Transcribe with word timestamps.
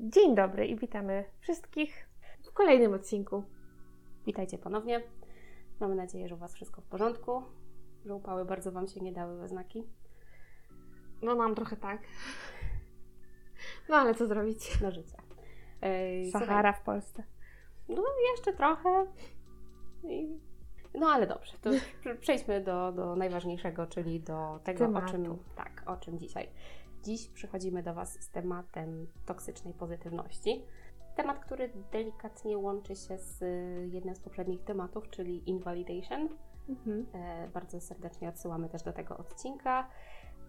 Dzień 0.00 0.34
dobry 0.34 0.66
i 0.66 0.76
witamy 0.76 1.24
wszystkich 1.40 2.08
w 2.44 2.52
kolejnym 2.52 2.94
odcinku. 2.94 3.44
Witajcie 4.26 4.58
ponownie. 4.58 5.02
Mamy 5.80 5.94
nadzieję, 5.94 6.28
że 6.28 6.34
u 6.34 6.38
Was 6.38 6.54
wszystko 6.54 6.80
w 6.80 6.84
porządku, 6.84 7.42
że 8.04 8.14
upały 8.14 8.44
bardzo 8.44 8.72
Wam 8.72 8.88
się 8.88 9.00
nie 9.00 9.12
dały 9.12 9.38
we 9.38 9.48
znaki. 9.48 9.84
No 11.22 11.34
nam 11.34 11.54
trochę 11.54 11.76
tak. 11.76 12.00
No 13.88 13.96
ale 13.96 14.14
co 14.14 14.26
zrobić? 14.26 14.80
No 14.82 14.90
życie. 14.90 15.16
Ej, 15.82 16.30
Sahara 16.30 16.72
w 16.72 16.82
Polsce. 16.82 17.22
No 17.88 18.02
jeszcze 18.30 18.52
trochę. 18.52 19.06
I... 20.04 20.38
No 20.94 21.06
ale 21.06 21.26
dobrze, 21.26 21.58
to 21.58 21.70
przejdźmy 22.20 22.60
do, 22.60 22.92
do 22.92 23.16
najważniejszego, 23.16 23.86
czyli 23.86 24.20
do 24.20 24.60
tego, 24.64 24.78
Tematu. 24.78 25.06
o 25.06 25.10
czym, 25.10 25.38
tak, 25.56 25.82
o 25.86 25.96
czym 25.96 26.18
dzisiaj. 26.18 26.48
Dziś 27.02 27.28
przychodzimy 27.28 27.82
do 27.82 27.94
Was 27.94 28.12
z 28.22 28.30
tematem 28.30 29.06
toksycznej 29.26 29.74
pozytywności. 29.74 30.64
Temat, 31.16 31.38
który 31.38 31.72
delikatnie 31.92 32.58
łączy 32.58 32.96
się 32.96 33.18
z 33.18 33.42
y, 33.42 33.88
jednym 33.92 34.14
z 34.14 34.20
poprzednich 34.20 34.64
tematów, 34.64 35.10
czyli 35.10 35.50
invalidation. 35.50 36.28
Mhm. 36.68 37.06
E, 37.14 37.48
Bardzo 37.48 37.80
serdecznie 37.80 38.28
odsyłamy 38.28 38.68
też 38.68 38.82
do 38.82 38.92
tego 38.92 39.16
odcinka, 39.16 39.88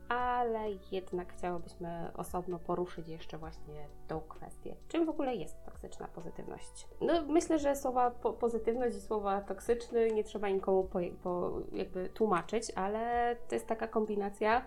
ale 0.09 0.59
jednak 0.91 1.33
chciałybyśmy 1.33 2.11
osobno 2.17 2.59
poruszyć 2.59 3.07
jeszcze 3.07 3.37
właśnie 3.37 3.87
tą 4.07 4.21
kwestię. 4.21 4.75
Czym 4.87 5.05
w 5.05 5.09
ogóle 5.09 5.35
jest 5.35 5.63
toksyczna 5.65 6.07
pozytywność? 6.07 6.87
No, 7.01 7.13
myślę, 7.27 7.59
że 7.59 7.75
słowa 7.75 8.11
po- 8.11 8.33
pozytywność 8.33 8.97
i 8.97 9.01
słowa 9.01 9.41
toksyczny 9.41 10.11
nie 10.11 10.23
trzeba 10.23 10.49
nikomu 10.49 10.83
po, 10.83 10.99
po, 11.23 11.51
jakby 11.73 12.09
tłumaczyć, 12.09 12.71
ale 12.75 13.35
to 13.47 13.55
jest 13.55 13.67
taka 13.67 13.87
kombinacja, 13.87 14.65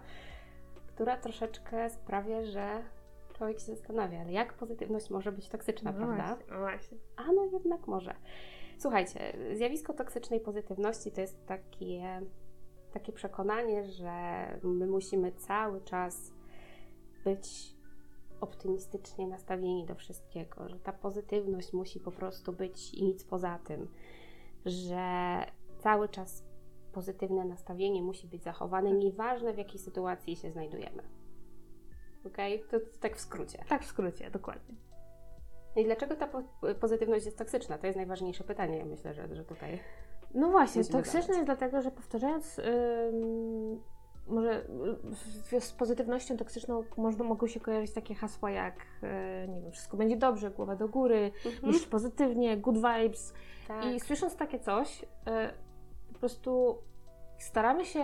która 0.94 1.16
troszeczkę 1.16 1.90
sprawia, 1.90 2.44
że 2.44 2.82
człowiek 3.34 3.58
się 3.60 3.66
zastanawia, 3.66 4.20
ale 4.20 4.32
jak 4.32 4.54
pozytywność 4.54 5.10
może 5.10 5.32
być 5.32 5.48
toksyczna, 5.48 5.92
No 5.92 5.98
prawda? 5.98 6.26
właśnie, 6.26 6.52
no 6.54 6.58
właśnie. 6.58 6.98
A 7.16 7.32
no 7.32 7.44
jednak 7.52 7.86
może. 7.86 8.14
Słuchajcie, 8.78 9.36
zjawisko 9.54 9.92
toksycznej 9.94 10.40
pozytywności 10.40 11.10
to 11.12 11.20
jest 11.20 11.46
takie, 11.46 12.20
takie 12.92 13.12
przekonanie, 13.12 13.84
że 13.84 14.12
my 14.62 14.86
musimy 14.86 15.32
cały 15.32 15.80
czas 15.80 16.32
być 17.24 17.76
optymistycznie 18.40 19.26
nastawieni 19.28 19.86
do 19.86 19.94
wszystkiego, 19.94 20.68
że 20.68 20.78
ta 20.80 20.92
pozytywność 20.92 21.72
musi 21.72 22.00
po 22.00 22.10
prostu 22.12 22.52
być 22.52 22.94
i 22.94 23.04
nic 23.04 23.24
poza 23.24 23.58
tym, 23.58 23.88
że 24.66 25.06
cały 25.78 26.08
czas 26.08 26.44
pozytywne 26.92 27.44
nastawienie 27.44 28.02
musi 28.02 28.26
być 28.26 28.42
zachowane, 28.42 28.92
nieważne 28.92 29.52
w 29.52 29.58
jakiej 29.58 29.78
sytuacji 29.78 30.36
się 30.36 30.50
znajdujemy. 30.50 31.02
Okej? 32.26 32.64
To, 32.70 32.80
to 32.80 32.86
tak 33.00 33.16
w 33.16 33.20
skrócie. 33.20 33.64
Tak 33.68 33.82
w 33.82 33.86
skrócie, 33.86 34.30
dokładnie. 34.30 34.74
No 35.76 35.82
I 35.82 35.84
dlaczego 35.84 36.16
ta 36.16 36.26
po- 36.26 36.74
pozytywność 36.80 37.24
jest 37.24 37.38
toksyczna? 37.38 37.78
To 37.78 37.86
jest 37.86 37.96
najważniejsze 37.96 38.44
pytanie, 38.44 38.84
myślę, 38.84 39.14
że, 39.14 39.34
że 39.34 39.44
tutaj. 39.44 39.78
No 40.34 40.50
właśnie, 40.50 40.80
Musimy 40.80 40.98
toksyczne 40.98 41.20
zadać. 41.22 41.36
jest 41.36 41.46
dlatego, 41.46 41.82
że 41.82 41.90
powtarzając 41.90 42.58
ym, 42.58 43.80
może 44.26 44.66
y, 45.52 45.60
z 45.60 45.72
pozytywnością 45.72 46.36
toksyczną 46.36 46.84
można, 46.96 47.24
mogą 47.24 47.46
się 47.46 47.60
kojarzyć 47.60 47.92
takie 47.92 48.14
hasła 48.14 48.50
jak 48.50 48.74
y, 48.76 49.48
nie 49.48 49.60
wiem, 49.60 49.72
wszystko 49.72 49.96
będzie 49.96 50.16
dobrze, 50.16 50.50
głowa 50.50 50.76
do 50.76 50.88
góry, 50.88 51.32
myśl 51.62 51.88
pozytywnie, 51.90 52.56
good 52.56 52.76
vibes. 52.76 53.34
Tak. 53.68 53.84
I 53.84 54.00
słysząc 54.00 54.36
takie 54.36 54.58
coś, 54.58 55.02
y, 55.02 55.06
prostu 56.22 56.78
staramy 57.38 57.84
się 57.84 58.02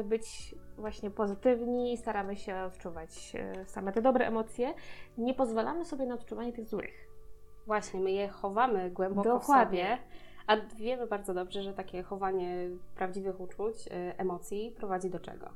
y, 0.00 0.04
być 0.04 0.54
właśnie 0.78 1.10
pozytywni, 1.10 1.96
staramy 1.96 2.36
się 2.36 2.56
odczuwać 2.56 3.32
y, 3.62 3.64
same 3.64 3.92
te 3.92 4.02
dobre 4.02 4.26
emocje, 4.26 4.74
nie 5.18 5.34
pozwalamy 5.34 5.84
sobie 5.84 6.06
na 6.06 6.14
odczuwanie 6.14 6.52
tych 6.52 6.66
złych. 6.66 7.08
Właśnie, 7.66 8.00
my 8.00 8.10
je 8.10 8.28
chowamy 8.28 8.90
głęboko 8.90 9.28
Dokładnie. 9.28 9.84
w 9.84 9.88
sobie, 9.88 9.98
a 10.46 10.56
wiemy 10.76 11.06
bardzo 11.06 11.34
dobrze, 11.34 11.62
że 11.62 11.72
takie 11.74 12.02
chowanie 12.02 12.68
prawdziwych 12.94 13.40
uczuć, 13.40 13.86
y, 13.86 13.90
emocji 14.16 14.74
prowadzi 14.76 15.10
do 15.10 15.20
czego? 15.20 15.50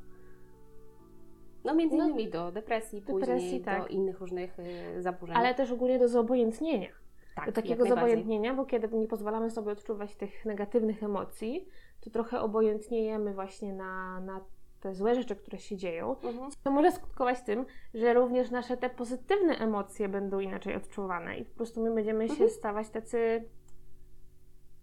No 1.64 1.74
między 1.74 1.96
No, 1.96 2.04
innymi 2.04 2.30
do 2.30 2.52
depresji, 2.52 3.00
depresji, 3.00 3.34
później 3.34 3.60
tak. 3.60 3.82
do 3.82 3.86
innych 3.88 4.20
różnych 4.20 4.56
zaburzeń. 4.98 5.36
Ale 5.36 5.54
też 5.54 5.70
ogólnie 5.72 5.98
do 5.98 6.08
zobojętnienia. 6.08 6.88
tak, 7.36 7.46
do 7.46 7.52
takiego 7.52 7.86
zobojętnienia, 7.86 8.54
bo 8.54 8.64
kiedy 8.64 8.88
nie 8.98 9.06
pozwalamy 9.08 9.50
sobie 9.50 9.72
odczuwać 9.72 10.16
tych 10.16 10.44
negatywnych 10.44 11.02
emocji, 11.02 11.68
to 12.04 12.10
trochę 12.10 12.40
obojętniejemy 12.40 13.34
właśnie 13.34 13.72
na, 13.72 14.20
na 14.20 14.40
te 14.80 14.94
złe 14.94 15.14
rzeczy, 15.14 15.36
które 15.36 15.58
się 15.58 15.76
dzieją. 15.76 16.16
Mhm. 16.22 16.50
To 16.64 16.70
może 16.70 16.92
skutkować 16.92 17.40
tym, 17.42 17.66
że 17.94 18.14
również 18.14 18.50
nasze 18.50 18.76
te 18.76 18.90
pozytywne 18.90 19.54
emocje 19.58 20.08
będą 20.08 20.40
inaczej 20.40 20.76
odczuwane 20.76 21.38
i 21.38 21.44
po 21.44 21.54
prostu 21.56 21.82
my 21.82 21.94
będziemy 21.94 22.26
się 22.26 22.32
Mhm. 22.32 22.50
stawać 22.50 22.90
tacy 22.90 23.44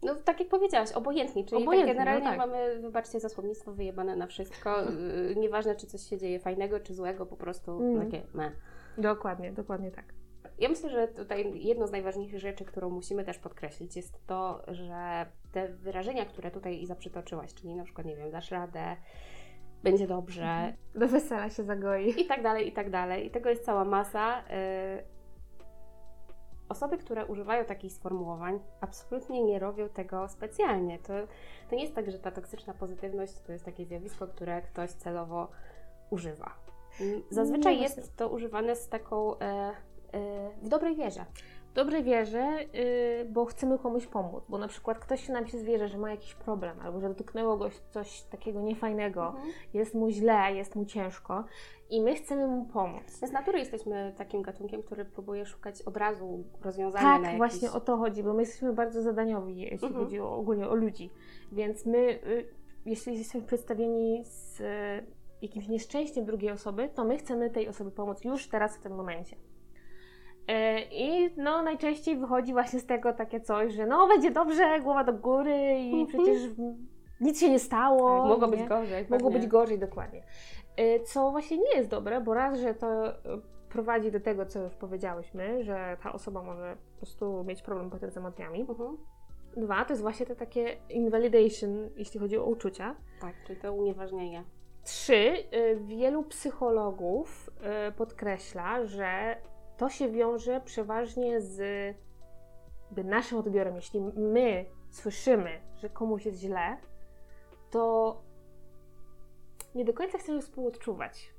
No 0.04 0.16
tak 0.16 0.40
jak 0.40 0.50
powiedziałaś, 0.50 0.92
obojętni, 0.92 1.46
czyli 1.46 1.64
Obojętni, 1.64 1.88
tak 1.90 1.98
generalnie 1.98 2.24
no 2.26 2.30
tak. 2.30 2.40
mamy, 2.40 2.80
wybaczcie 2.80 3.20
za 3.20 3.30
słownictwo, 3.30 3.74
wyjebane 3.74 4.16
na 4.16 4.28
wszystko. 4.28 4.76
Nieważne, 5.42 5.76
czy 5.76 5.88
coś 5.88 6.02
się 6.02 6.18
dzieje 6.18 6.40
fajnego, 6.40 6.80
czy 6.80 6.94
złego, 6.94 7.26
po 7.26 7.38
prostu 7.38 7.72
Mhm. 7.72 8.12
takie 8.12 8.28
me. 8.34 8.52
dokładnie, 8.98 9.52
dokładnie 9.52 9.92
tak. 9.92 10.06
Ja 10.60 10.70
myślę, 10.70 10.90
że 10.90 11.08
tutaj 11.08 11.52
jedną 11.64 11.88
z 11.88 11.92
najważniejszych 11.92 12.40
rzeczy, 12.40 12.66
którą 12.66 12.90
musimy 12.90 13.24
też 13.24 13.38
podkreślić, 13.38 13.96
jest 13.96 14.28
to, 14.28 14.62
że 14.68 15.26
te 15.52 15.68
wyrażenia, 15.68 16.26
które 16.26 16.52
tutaj 16.52 16.82
Iza 16.82 16.96
przytoczyłaś, 16.96 17.54
czyli 17.54 17.76
na 17.76 17.84
przykład, 17.84 18.08
nie 18.08 18.16
wiem, 18.16 18.32
dasz 18.32 18.52
radę, 18.52 18.96
będzie 19.84 20.08
dobrze 20.08 20.74
Do 20.96 21.08
wesela 21.08 21.50
się 21.50 21.64
zagoi. 21.64 22.22
i 22.22 22.26
tak 22.26 22.44
dalej, 22.44 22.68
i 22.68 22.72
tak 22.72 22.90
dalej. 22.90 23.26
I 23.26 23.32
tego 23.32 23.50
jest 23.50 23.66
cała 23.66 23.86
masa. 23.86 24.40
y, 24.42 25.22
Osoby, 26.70 26.98
które 26.98 27.26
używają 27.26 27.66
takich 27.66 27.94
sformułowań, 27.94 28.60
absolutnie 28.82 29.44
nie 29.44 29.60
robią 29.60 29.90
tego 29.90 30.28
specjalnie. 30.28 31.00
To, 31.00 31.14
to 31.70 31.76
nie 31.76 31.82
jest 31.84 31.96
tak, 31.96 32.12
że 32.12 32.20
ta 32.20 32.32
toksyczna 32.32 32.74
pozytywność 32.74 33.40
to 33.40 33.52
jest 33.52 33.66
takie 33.66 33.86
zjawisko, 33.86 34.28
które 34.28 34.62
ktoś 34.62 34.90
celowo 34.90 35.48
używa. 36.10 36.56
Zazwyczaj 37.30 37.80
jest 37.82 38.16
to 38.18 38.30
używane 38.30 38.76
z 38.76 38.90
taką 38.90 39.40
e, 39.40 39.72
w 40.62 40.68
dobrej 40.70 40.96
wierze. 40.96 41.26
W 41.72 41.74
dobrej 41.74 42.04
wierze, 42.04 42.58
yy, 42.74 43.26
bo 43.26 43.46
chcemy 43.46 43.80
komuś 43.80 44.08
pomóc, 44.08 44.44
bo 44.50 44.58
na 44.58 44.68
przykład 44.68 45.00
ktoś 45.00 45.30
nam 45.30 45.48
się 45.48 45.60
zwierzy, 45.60 45.88
że 45.88 45.98
ma 45.98 46.12
jakiś 46.12 46.34
problem, 46.36 46.80
albo 46.80 47.00
że 47.00 47.10
dotknęło 47.10 47.58
go 47.58 47.70
coś 47.90 48.22
takiego 48.22 48.62
niefajnego, 48.62 49.34
jest 49.74 49.96
mu 49.96 50.10
źle, 50.10 50.54
jest 50.56 50.76
mu 50.76 50.86
ciężko 50.86 51.44
i 51.90 52.02
my 52.02 52.16
chcemy 52.16 52.48
mu 52.48 52.66
pomóc. 52.66 53.04
Z 53.10 53.32
natury 53.32 53.60
jesteśmy 53.60 54.14
takim 54.18 54.42
gatunkiem, 54.42 54.84
który 54.84 55.06
próbuje 55.06 55.46
szukać 55.46 55.82
od 55.82 55.98
razu 55.98 56.44
rozwiązania 56.62 57.06
na 57.06 57.14
Tak, 57.16 57.24
jakiś... 57.24 57.38
właśnie 57.38 57.72
o 57.72 57.80
to 57.80 57.98
chodzi, 57.98 58.24
bo 58.24 58.34
my 58.34 58.42
jesteśmy 58.42 58.74
bardzo 58.74 59.02
zadaniowi, 59.02 59.58
jeśli 59.58 59.88
Mhm. 59.88 60.06
chodzi 60.06 60.20
o, 60.20 60.36
ogólnie 60.36 60.68
o 60.70 60.76
ludzi. 60.76 61.10
Więc 61.52 61.86
my, 61.86 61.98
y, 61.98 62.48
jeśli 62.86 63.18
jesteśmy 63.18 63.42
przedstawieni 63.42 64.26
z 64.26 64.60
y, 64.60 64.64
jakimś 65.42 65.68
nieszczęściem 65.68 66.26
drugiej 66.26 66.52
osoby, 66.52 66.90
to 66.96 67.06
my 67.06 67.18
chcemy 67.18 67.50
tej 67.50 67.68
osobie 67.68 67.92
pomóc 67.92 68.24
już 68.24 68.48
teraz, 68.48 68.78
w 68.78 68.82
tym 68.82 68.96
momencie. 68.96 69.36
Y, 70.52 70.82
I 70.92 71.34
no, 71.38 71.62
najczęściej 71.64 72.18
wychodzi 72.18 72.54
właśnie 72.54 72.80
z 72.80 72.86
tego 72.86 73.14
takie 73.14 73.40
coś, 73.42 73.74
że 73.74 73.86
no 73.86 74.08
będzie 74.08 74.32
dobrze, 74.32 74.80
głowa 74.80 75.04
do 75.04 75.14
góry 75.14 75.58
i 75.80 76.02
Mhm. 76.02 76.08
przecież 76.08 76.42
nic 77.22 77.40
się 77.40 77.50
nie 77.50 77.60
stało. 77.60 78.20
Tak, 78.20 78.28
mogło 78.30 78.48
nie? 78.48 78.58
być 78.58 78.68
gorzej. 78.70 79.06
Mogło 79.10 79.28
pewnie. 79.30 79.40
być 79.40 79.48
gorzej, 79.50 79.80
dokładnie. 79.80 80.24
Y, 80.80 81.00
Co 81.06 81.32
właśnie 81.32 81.58
nie 81.58 81.76
jest 81.76 81.90
dobre, 81.90 82.22
bo 82.22 82.34
raz, 82.34 82.60
że 82.60 82.74
to 82.74 83.08
y, 83.10 83.14
prowadzi 83.70 84.12
do 84.12 84.20
tego, 84.20 84.46
co 84.46 84.64
już 84.64 84.76
powiedziałyśmy, 84.76 85.64
że 85.64 85.98
ta 86.04 86.14
osoba 86.14 86.44
może 86.44 86.78
po 86.94 86.98
prostu 86.98 87.44
mieć 87.44 87.62
problem 87.62 87.90
potem 87.90 88.12
z 88.12 88.18
emocjami. 88.18 88.62
Mhm. 88.62 88.98
Dwa, 89.58 89.86
to 89.86 89.94
jest 89.94 90.02
właśnie 90.02 90.26
te 90.26 90.36
takie 90.36 90.78
invalidation, 90.90 91.90
jeśli 91.96 92.20
chodzi 92.20 92.38
o 92.38 92.46
uczucia. 92.46 92.96
Tak, 93.22 93.34
czyli 93.48 93.60
to 93.60 93.74
unieważnienie. 93.74 94.44
Trzy, 94.84 95.34
wielu 95.76 96.24
psychologów 96.24 97.50
podkreśla, 97.98 98.86
że 98.86 99.36
to 99.82 99.90
się 99.90 100.10
wiąże 100.10 100.62
przeważnie 100.66 101.42
z 101.42 101.62
naszym 103.04 103.38
odbiorem. 103.38 103.76
Jeśli 103.76 104.02
my 104.16 104.66
słyszymy, 104.90 105.50
że 105.76 105.90
komuś 105.90 106.26
jest 106.26 106.38
źle, 106.38 106.78
to 107.72 108.22
nie 109.76 109.86
do 109.86 109.94
końca 109.94 110.18
chcemy 110.18 110.42
współodczuwać. 110.42 111.34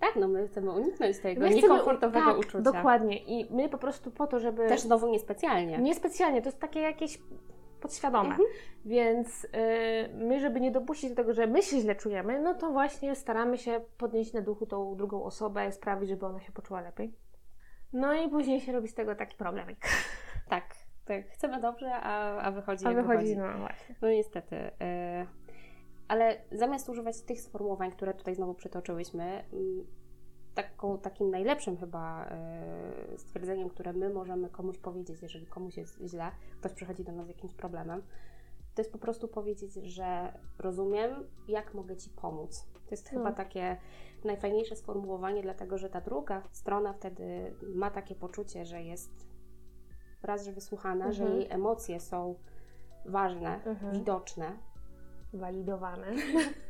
Tak, 0.00 0.16
no 0.16 0.28
my 0.28 0.48
chcemy 0.48 0.70
uniknąć 0.70 1.18
tego 1.18 1.40
My 1.40 1.48
chcemy- 1.48 1.62
niekomfortowego 1.62 2.26
tak, 2.26 2.38
uczucia. 2.38 2.60
Dokładnie. 2.60 3.18
I 3.18 3.54
my 3.54 3.68
po 3.68 3.78
prostu 3.78 4.10
po 4.10 4.26
to, 4.26 4.38
żeby. 4.38 4.68
Też 4.68 4.80
znowu 4.80 5.08
niespecjalnie. 5.08 5.78
Niespecjalnie, 5.78 6.42
to 6.42 6.48
jest 6.48 6.60
takie 6.60 6.80
jakieś 6.80 7.18
podświadome. 7.80 8.28
Mhm. 8.28 8.48
Więc 8.84 9.44
y, 9.44 9.48
my, 10.14 10.40
żeby 10.40 10.60
nie 10.60 10.70
dopuścić 10.70 11.10
do 11.10 11.16
tego, 11.16 11.32
że 11.32 11.46
my 11.46 11.62
się 11.62 11.80
źle 11.80 11.94
czujemy, 11.94 12.40
no 12.40 12.54
to 12.54 12.70
właśnie 12.70 13.14
staramy 13.14 13.58
się 13.58 13.80
podnieść 13.98 14.32
na 14.32 14.40
duchu 14.40 14.66
tą 14.66 14.96
drugą 14.96 15.24
osobę, 15.24 15.72
sprawić, 15.72 16.08
żeby 16.08 16.26
ona 16.26 16.40
się 16.40 16.52
poczuła 16.52 16.80
lepiej. 16.80 17.27
No 17.92 18.14
i 18.14 18.28
później 18.28 18.60
się 18.60 18.72
robi 18.72 18.88
z 18.88 18.94
tego 18.94 19.14
taki 19.14 19.36
problemik. 19.36 19.78
Tak, 20.48 20.64
tak. 21.04 21.26
Chcemy 21.30 21.60
dobrze, 21.60 21.92
a, 21.94 22.38
a 22.38 22.50
wychodzi 22.50 22.86
A 22.86 22.92
wychodzi, 22.92 23.08
wychodzi. 23.08 23.36
no 23.36 23.58
właśnie. 23.58 23.94
No 24.02 24.08
niestety. 24.08 24.56
y, 24.56 24.70
ale 26.08 26.36
zamiast 26.52 26.88
używać 26.88 27.20
tych 27.20 27.40
sformułowań, 27.40 27.90
które 27.90 28.14
tutaj 28.14 28.34
znowu 28.34 28.54
przytoczyłyśmy, 28.54 29.24
mm, 29.52 29.86
taką, 30.54 30.98
takim 30.98 31.30
najlepszym 31.30 31.76
chyba 31.76 32.24
y, 32.24 32.28
stwierdzeniem, 32.28 33.18
stwierdzeniem, 33.18 33.68
które 33.70 33.92
my 33.92 34.10
możemy 34.10 34.48
komuś 34.48 34.78
powiedzieć, 34.78 35.22
jeżeli 35.22 35.46
komuś 35.46 35.76
jest 35.76 36.00
źle, 36.06 36.30
ktoś 36.60 36.72
przychodzi 36.72 37.04
do 37.04 37.12
nas 37.12 37.26
z 37.26 37.28
jakimś 37.28 37.54
problemem, 37.54 38.02
to 38.78 38.82
jest 38.82 38.92
po 38.92 38.98
prostu 38.98 39.28
powiedzieć, 39.28 39.74
że 39.74 40.32
rozumiem, 40.58 41.24
jak 41.48 41.74
mogę 41.74 41.96
Ci 41.96 42.10
pomóc. 42.10 42.66
To 42.72 42.90
jest 42.90 43.12
No. 43.12 43.18
chyba 43.18 43.32
takie 43.32 43.76
najfajniejsze 44.24 44.76
sformułowanie, 44.76 45.42
dlatego 45.42 45.78
że 45.78 45.90
ta 45.90 46.00
druga 46.00 46.42
strona 46.52 46.92
wtedy 46.92 47.54
ma 47.74 47.90
takie 47.90 48.14
poczucie, 48.14 48.64
że 48.64 48.82
jest 48.82 49.10
raz, 50.22 50.44
że 50.44 50.52
wysłuchana, 50.52 51.12
że 51.12 51.22
Mhm. 51.22 51.40
jej 51.40 51.50
emocje 51.52 52.00
są 52.00 52.34
ważne, 53.06 53.64
Mhm. 53.64 53.92
widoczne. 53.92 54.58
Walidowane. 55.32 56.06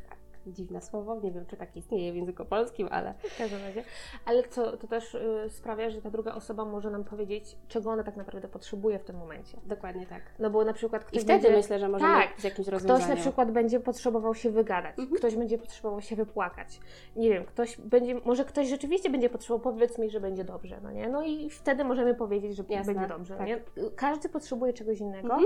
Dziwne 0.52 0.80
słowo, 0.82 1.20
nie 1.20 1.32
wiem, 1.32 1.46
czy 1.46 1.56
tak 1.56 1.76
istnieje 1.76 2.12
w 2.12 2.16
języku 2.16 2.44
polskim, 2.44 2.88
ale 2.90 3.14
W 3.14 3.38
każdym 3.38 3.60
razie. 3.62 3.84
Ale 4.26 4.42
co, 4.48 4.76
to 4.76 4.86
też 4.86 5.14
y, 5.14 5.44
sprawia, 5.48 5.90
że 5.90 6.02
ta 6.02 6.10
druga 6.10 6.34
osoba 6.34 6.64
może 6.64 6.90
nam 6.90 7.04
powiedzieć, 7.04 7.56
czego 7.68 7.90
ona 7.90 8.02
tak 8.04 8.16
naprawdę 8.16 8.48
potrzebuje 8.48 8.98
w 8.98 9.04
tym 9.04 9.16
momencie. 9.16 9.58
dokładnie 9.66 10.06
tak. 10.06 10.22
No 10.38 10.50
bo 10.50 10.64
na 10.64 10.72
przykład 10.72 11.02
I 11.02 11.06
ktoś 11.06 11.22
wtedy 11.22 11.42
będzie... 11.42 11.56
myślę, 11.56 11.78
że 11.78 11.88
możemy 11.88 12.14
Tak. 12.14 12.40
z 12.40 12.44
jakimś 12.44 12.66
Ktoś 12.68 12.72
rozwiązaniem. 12.82 13.16
na 13.16 13.22
przykład 13.22 13.50
będzie 13.52 13.80
potrzebował 13.80 14.34
się 14.34 14.50
wygadać, 14.50 14.98
Mhm. 14.98 15.16
ktoś 15.16 15.36
będzie 15.36 15.58
potrzebował 15.58 16.00
się 16.00 16.16
wypłakać. 16.16 16.80
Nie 17.16 17.28
wiem, 17.30 17.44
ktoś 17.44 17.76
będzie, 17.80 18.14
może 18.24 18.44
ktoś 18.44 18.68
rzeczywiście 18.68 19.10
będzie 19.10 19.30
potrzebował, 19.30 19.72
powiedz 19.72 19.98
mi, 19.98 20.10
że 20.10 20.20
będzie 20.20 20.44
dobrze, 20.44 20.80
no 20.82 20.92
nie? 20.92 21.08
No 21.08 21.22
i 21.24 21.50
wtedy 21.50 21.84
możemy 21.84 22.14
powiedzieć, 22.14 22.56
że 22.56 22.64
Jasne, 22.68 22.94
będzie 22.94 23.08
dobrze, 23.08 23.36
tak. 23.36 23.46
nie? 23.46 23.60
Każdy 23.96 24.28
potrzebuje 24.28 24.72
czegoś 24.72 24.98
innego 25.00 25.34
Mhm. 25.34 25.44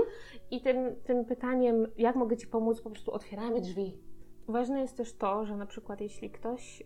i 0.51 0.61
tym, 0.61 0.95
tym 1.03 1.25
pytaniem, 1.25 1.87
jak 1.97 2.15
mogę 2.15 2.37
Ci 2.37 2.47
pomóc, 2.47 2.81
po 2.81 2.89
prostu 2.89 3.11
otwieramy 3.11 3.61
drzwi. 3.61 3.97
Ważne 4.47 4.81
jest 4.81 4.97
też 4.97 5.17
to, 5.17 5.45
że 5.45 5.57
na 5.57 5.65
przykład 5.65 6.01
jeśli 6.01 6.29
ktoś 6.31 6.79
yy, 6.79 6.85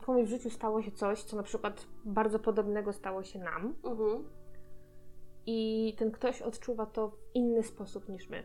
komuś 0.00 0.26
w 0.26 0.30
życiu 0.30 0.50
stało 0.50 0.82
się 0.82 0.90
coś, 0.90 1.22
co 1.22 1.36
na 1.36 1.42
przykład 1.42 1.86
bardzo 2.04 2.38
podobnego 2.38 2.92
stało 2.92 3.22
się 3.22 3.38
nam, 3.38 3.74
Mhm. 3.84 4.24
i 5.46 5.94
ten 5.98 6.10
ktoś 6.10 6.42
odczuwa 6.42 6.86
to 6.86 7.08
w 7.08 7.16
inny 7.34 7.62
sposób 7.62 8.08
niż 8.08 8.28
my. 8.28 8.42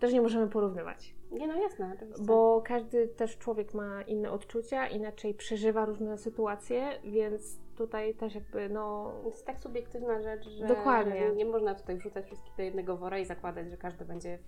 Też 0.00 0.12
nie 0.12 0.20
możemy 0.22 0.48
porównywać, 0.48 1.14
Nie, 1.30 1.46
no 1.46 1.54
jasne, 1.62 1.92
oczywiście. 1.96 2.24
bo 2.24 2.62
każdy 2.66 3.08
też 3.08 3.38
człowiek 3.38 3.74
ma 3.74 4.02
inne 4.02 4.30
odczucia, 4.30 4.88
inaczej 4.88 5.34
przeżywa 5.34 5.84
różne 5.84 6.18
sytuacje, 6.18 6.88
więc 7.04 7.58
tutaj 7.76 8.14
też 8.14 8.34
jakby 8.34 8.68
no. 8.68 9.12
To 9.22 9.28
jest 9.28 9.46
tak 9.46 9.60
subiektywna 9.60 10.20
rzecz, 10.22 10.48
że, 10.48 10.66
Dokładnie. 10.66 11.32
nie 11.36 11.44
można 11.44 11.74
tutaj 11.74 11.96
wrzucać 11.98 12.26
wszystkich 12.26 12.56
do 12.56 12.62
jednego 12.62 12.96
wora 12.96 13.18
i 13.18 13.24
zakładać, 13.24 13.70
że 13.70 13.76
każdy 13.76 14.04
będzie 14.04 14.38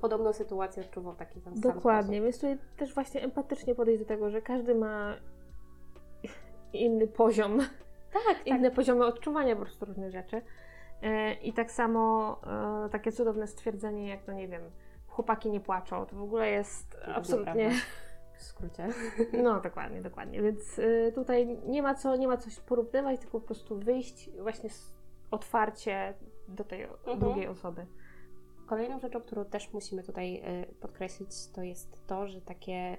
podobną 0.00 0.32
sytuację 0.32 0.82
odczuwał 0.82 1.14
taki 1.14 1.40
sam 1.40 1.56
sam 1.56 1.72
Dokładnie, 1.72 2.20
więc 2.22 2.36
tutaj 2.36 2.58
też 2.76 2.94
właśnie 2.94 3.22
empatycznie 3.22 3.74
podejść 3.74 4.02
do 4.02 4.08
tego, 4.08 4.30
że 4.30 4.42
każdy 4.42 4.74
ma 4.74 5.16
inny 6.72 7.06
poziom, 7.06 7.60
sposób. 7.60 7.74
Tak, 8.12 8.22
tak. 8.38 8.46
inne 8.46 8.70
poziomy 8.70 9.04
odczuwania 9.06 9.56
po 9.56 9.62
prostu 9.62 9.84
różnych 9.84 10.10
rzeczy. 10.12 10.42
E, 11.02 11.34
I 11.34 11.52
tak 11.52 11.70
samo 11.70 12.36
e, 12.86 12.88
takie 12.88 13.12
cudowne 13.12 13.46
stwierdzenie, 13.46 14.08
jak 14.08 14.22
to 14.22 14.32
nie 14.32 14.48
wiem, 14.48 14.62
chłopaki 15.06 15.50
nie 15.50 15.60
płaczą, 15.60 16.06
to 16.06 16.16
w 16.16 16.22
ogóle 16.22 16.50
jest 16.50 16.96
absolutnie. 17.14 17.54
nieprawda. 17.54 17.84
W 18.36 18.42
skrócie. 18.42 18.88
No, 19.42 19.60
dokładnie, 19.60 20.02
dokładnie. 20.02 20.42
Więc 20.42 20.78
y, 20.78 21.12
tutaj 21.14 21.58
nie 21.66 21.82
ma, 21.82 21.94
co, 21.94 22.16
nie 22.16 22.28
ma 22.28 22.36
coś 22.36 22.60
porównywać, 22.60 23.20
tylko 23.20 23.40
po 23.40 23.46
prostu 23.46 23.78
wyjść 23.78 24.30
właśnie 24.42 24.70
z, 24.70 24.94
otwarcie 25.30 26.14
do 26.48 26.64
tej 26.64 26.82
Mhm. 26.82 27.18
drugiej 27.18 27.46
osoby. 27.48 27.86
Kolejną 28.70 29.00
rzeczą, 29.00 29.20
którą 29.20 29.44
też 29.44 29.72
musimy 29.72 30.02
tutaj 30.02 30.42
y, 30.62 30.74
podkreślić, 30.74 31.30
to 31.54 31.62
jest 31.62 32.06
to, 32.06 32.26
że 32.28 32.40
takie 32.40 32.96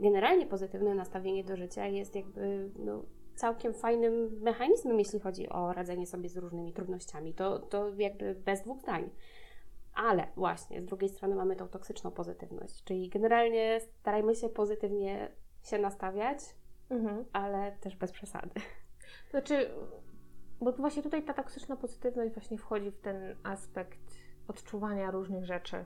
generalnie 0.00 0.46
pozytywne 0.46 0.94
nastawienie 0.94 1.44
do 1.44 1.56
życia 1.56 1.86
jest 1.86 2.14
jakby 2.14 2.70
no, 2.78 3.02
całkiem 3.34 3.74
fajnym 3.74 4.40
mechanizmem, 4.40 4.98
jeśli 4.98 5.20
chodzi 5.20 5.48
o 5.48 5.72
radzenie 5.72 6.06
sobie 6.06 6.28
z 6.28 6.36
różnymi 6.36 6.72
trudnościami. 6.72 7.34
To, 7.34 7.58
to 7.58 7.88
jakby 7.98 8.34
bez 8.34 8.62
dwóch 8.62 8.80
zdań. 8.80 9.10
Ale 9.94 10.26
właśnie, 10.36 10.82
z 10.82 10.84
drugiej 10.84 11.10
strony 11.10 11.34
mamy 11.34 11.56
tą 11.56 11.68
toksyczną 11.68 12.10
pozytywność, 12.10 12.84
czyli 12.84 13.08
generalnie 13.08 13.80
starajmy 13.80 14.34
się 14.34 14.48
pozytywnie 14.48 15.28
się 15.62 15.78
nastawiać, 15.78 16.38
Mhm. 16.90 17.24
ale 17.32 17.72
też 17.80 17.96
bez 17.96 18.12
przesady. 18.12 18.60
Znaczy, 19.30 19.70
bo 20.60 20.72
właśnie 20.72 21.02
tutaj 21.02 21.22
ta 21.22 21.34
toksyczna 21.34 21.76
pozytywność 21.76 22.34
właśnie 22.34 22.58
wchodzi 22.58 22.90
w 22.90 23.00
ten 23.00 23.36
aspekt 23.42 24.13
odczuwania 24.48 25.10
różnych 25.10 25.44
rzeczy. 25.44 25.84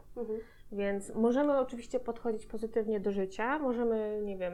Więc 0.73 1.15
możemy 1.15 1.59
oczywiście 1.59 2.01
podchodzić 2.01 2.47
pozytywnie 2.47 3.01
do 3.01 3.13
życia, 3.13 3.59
możemy, 3.59 4.21
nie 4.25 4.37
wiem, 4.37 4.53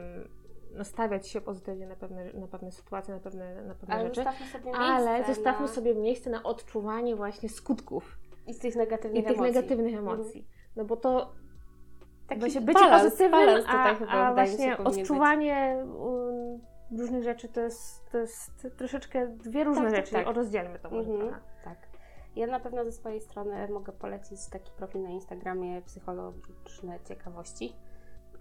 nastawiać 0.71 1.27
się 1.27 1.41
pozytywnie 1.41 1.87
na 1.87 1.95
pewne, 1.95 2.33
na 2.33 2.47
pewne 2.47 2.71
sytuacje, 2.71 3.13
na 3.13 3.19
pewne, 3.19 3.63
na 3.63 3.75
pewne 3.75 3.95
Ale 3.95 4.03
rzeczy. 4.05 4.23
zostawmy 4.23 4.71
Ale 4.77 5.23
zostawmy 5.23 5.67
na... 5.67 5.73
sobie 5.73 5.95
miejsce 5.95 6.29
na 6.29 6.43
odczuwanie 6.43 7.15
właśnie 7.15 7.49
skutków 7.49 8.17
i 8.47 8.53
z 8.53 8.59
tych 8.59 8.75
i 8.75 8.77
negatywnych 8.77 9.25
tych 9.25 9.35
emocji. 9.37 9.53
negatywnych 9.53 9.93
Mhm. 9.95 10.13
emocji. 10.19 10.47
No 10.75 10.85
bo 10.85 10.97
to 10.97 11.33
Taki 12.27 12.39
właśnie 12.39 12.61
bycie 12.61 12.79
balans, 12.79 13.03
pozytywnym, 13.03 13.31
balans 13.45 13.65
a, 13.67 13.95
chyba 13.95 14.11
a 14.11 14.33
właśnie 14.33 14.75
powinien 14.75 14.93
być. 14.93 15.01
odczuwanie 15.01 15.85
um, 15.99 16.59
różnych 16.99 17.23
rzeczy 17.23 17.47
to 17.49 17.61
jest, 17.61 18.11
to 18.11 18.17
jest 18.17 18.67
troszeczkę 18.77 19.27
dwie 19.27 19.63
różne 19.63 19.83
Tak, 19.83 19.91
tak, 19.91 19.99
rzeczy. 20.05 20.13
tak. 20.15 20.27
O, 20.27 20.33
rozdzielmy 20.33 20.79
to 20.79 20.89
może 20.89 21.11
Mhm, 21.11 21.29
trochę. 21.29 21.45
tak. 21.63 21.77
Ja 22.35 22.47
na 22.47 22.59
pewno 22.59 22.83
ze 22.85 22.91
swojej 22.91 23.21
strony 23.21 23.67
mogę 23.67 23.93
polecić 23.93 24.47
taki 24.49 24.71
profil 24.71 25.01
na 25.03 25.09
Instagramie 25.09 25.81
Psychologiczne 25.81 26.99
Ciekawości. 27.07 27.75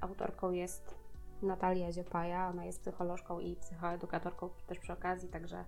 Autorką 0.00 0.50
jest 0.50 0.94
Natalia 1.43 1.93
Ziopaja, 1.93 2.49
ona 2.49 2.64
jest 2.64 2.81
psycholożką 2.81 3.41
i 3.41 3.56
psychoedukatorką 3.56 4.50
też 4.67 4.79
przy 4.79 4.93
okazji, 4.93 5.29
także 5.29 5.64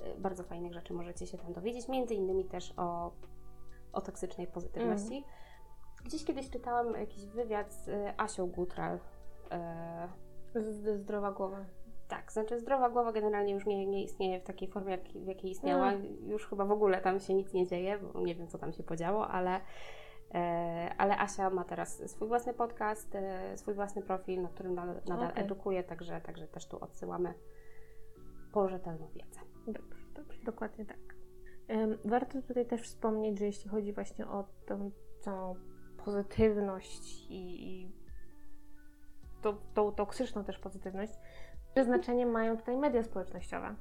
y, 0.00 0.20
bardzo 0.20 0.42
fajnych 0.42 0.72
rzeczy 0.72 0.94
możecie 0.94 1.26
się 1.26 1.38
tam 1.38 1.52
dowiedzieć, 1.52 1.88
między 1.88 2.14
innymi 2.14 2.44
też 2.44 2.74
o, 2.76 3.12
o 3.92 4.00
toksycznej 4.00 4.46
pozytywności. 4.46 5.16
Mhm. 5.16 5.34
Gdzieś 6.04 6.24
kiedyś 6.24 6.50
czytałam 6.50 6.94
jakiś 6.94 7.26
wywiad 7.26 7.72
z 7.72 7.88
y, 7.88 8.12
Asią 8.16 8.46
Gutral. 8.46 8.96
y, 10.56 10.62
Z- 10.62 11.00
Zdrowa 11.00 11.32
głowa. 11.32 11.64
Tak, 12.12 12.32
znaczy 12.32 12.60
zdrowa 12.60 12.90
głowa 12.90 13.12
generalnie 13.12 13.52
już 13.52 13.66
nie, 13.66 13.86
nie 13.86 14.04
istnieje 14.04 14.40
w 14.40 14.44
takiej 14.44 14.68
formie, 14.68 14.90
jak, 14.90 15.04
w 15.04 15.26
jakiej 15.26 15.50
istniała. 15.50 15.92
No. 15.92 15.98
Już 16.32 16.46
chyba 16.46 16.64
w 16.64 16.72
ogóle 16.72 17.00
tam 17.00 17.20
się 17.20 17.34
nic 17.34 17.52
nie 17.52 17.66
dzieje, 17.66 17.98
bo 17.98 18.20
nie 18.20 18.34
wiem, 18.34 18.48
co 18.48 18.58
tam 18.58 18.72
się 18.72 18.82
podziało, 18.82 19.28
ale, 19.28 19.60
e, 20.34 20.94
ale 20.98 21.18
Asia 21.18 21.50
ma 21.50 21.64
teraz 21.64 22.10
swój 22.10 22.28
własny 22.28 22.54
podcast, 22.54 23.14
e, 23.14 23.58
swój 23.58 23.74
własny 23.74 24.02
profil, 24.02 24.42
na 24.42 24.48
którym 24.48 24.74
nadal, 24.74 25.00
nadal 25.08 25.28
Okej. 25.28 25.44
edukuje, 25.44 25.84
także, 25.84 26.20
także 26.20 26.46
też 26.48 26.68
tu 26.68 26.84
odsyłamy 26.84 27.34
po 28.52 28.68
rzetelną 28.68 29.08
wiedzę. 29.14 29.40
Dobrze, 29.66 30.04
dobrze, 30.14 30.42
dokładnie 30.44 30.86
tak. 30.86 30.98
Em, 31.68 31.98
Warto 32.04 32.42
tutaj 32.42 32.66
też 32.66 32.82
wspomnieć, 32.82 33.38
że 33.38 33.44
jeśli 33.44 33.70
chodzi 33.70 33.92
właśnie 33.92 34.26
o 34.26 34.44
tą 34.66 34.90
całą 35.20 35.54
pozytywność 36.04 37.26
i, 37.30 37.70
i 37.70 37.92
tą, 39.42 39.56
tą 39.74 39.92
toksyczną 39.92 40.44
też 40.44 40.58
pozytywność, 40.58 41.12
duże 41.74 41.84
znaczenie 41.84 42.26
mają 42.26 42.56
tutaj 42.56 42.76
media 42.76 43.02
społecznościowe. 43.02 43.74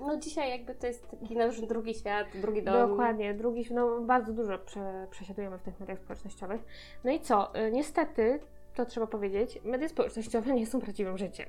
No 0.00 0.16
dzisiaj 0.16 0.50
jakby 0.50 0.74
to 0.74 0.86
jest 0.86 1.10
taki 1.10 1.36
nasz 1.36 1.60
drugi 1.60 1.94
świat, 1.94 2.26
drugi 2.34 2.62
dom. 2.62 2.90
Dokładnie, 2.90 3.34
drugi, 3.34 3.66
no 3.74 4.00
bardzo 4.00 4.32
dużo 4.32 4.58
prze, 4.58 5.06
przesiadujemy 5.10 5.58
w 5.58 5.62
tych 5.62 5.80
mediach 5.80 5.98
społecznościowych. 5.98 6.60
No 7.04 7.10
i 7.10 7.20
co? 7.20 7.56
Y, 7.66 7.70
Niestety, 7.72 8.40
to 8.74 8.84
trzeba 8.84 9.06
powiedzieć, 9.06 9.60
media 9.64 9.88
społecznościowe 9.88 10.52
nie 10.54 10.66
są 10.66 10.80
prawdziwym 10.80 11.18
życiem. 11.18 11.46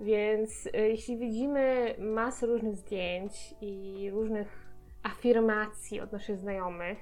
Więc 0.00 0.66
y, 0.66 0.70
jeśli 0.74 1.16
widzimy 1.18 1.94
masę 1.98 2.46
różnych 2.46 2.76
zdjęć 2.76 3.54
i 3.60 4.10
różnych 4.12 4.72
afirmacji 5.02 6.00
od 6.00 6.12
naszych 6.12 6.38
znajomych, 6.38 6.98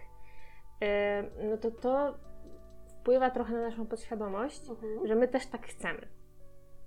y, 1.47 1.47
no 1.51 1.57
to 1.57 1.71
to 1.71 2.15
wpływa 3.01 3.31
trochę 3.31 3.53
na 3.53 3.61
naszą 3.61 3.87
podświadomość, 3.87 4.71
Mhm. 4.71 5.07
że 5.07 5.15
my 5.15 5.29
też 5.29 5.47
tak 5.47 5.67
chcemy. 5.67 6.09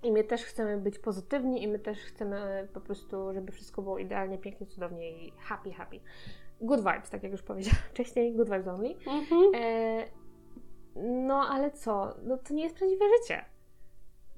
I 0.03 0.11
my 0.11 0.23
też 0.23 0.43
chcemy 0.43 0.77
być 0.77 0.99
pozytywni, 0.99 1.63
i 1.63 1.67
my 1.67 1.79
też 1.79 1.97
chcemy 1.99 2.67
po 2.73 2.81
prostu, 2.81 3.33
żeby 3.33 3.51
wszystko 3.51 3.81
było 3.81 3.99
idealnie, 3.99 4.37
pięknie, 4.37 4.67
cudownie 4.67 5.11
i 5.11 5.33
happy, 5.39 5.73
happy. 5.73 5.99
Good 6.61 6.79
vibes, 6.79 7.09
tak 7.09 7.23
jak 7.23 7.31
już 7.31 7.41
powiedziałam 7.43 7.81
wcześniej, 7.93 8.35
good 8.35 8.49
vibes 8.49 8.67
only. 8.67 8.89
Mhm. 9.07 9.51
E, 9.55 10.03
no 10.95 11.47
ale 11.49 11.71
co? 11.71 12.15
No 12.23 12.37
to 12.37 12.53
nie 12.53 12.63
jest 12.63 12.75
prawdziwe 12.75 13.05
życie. 13.21 13.45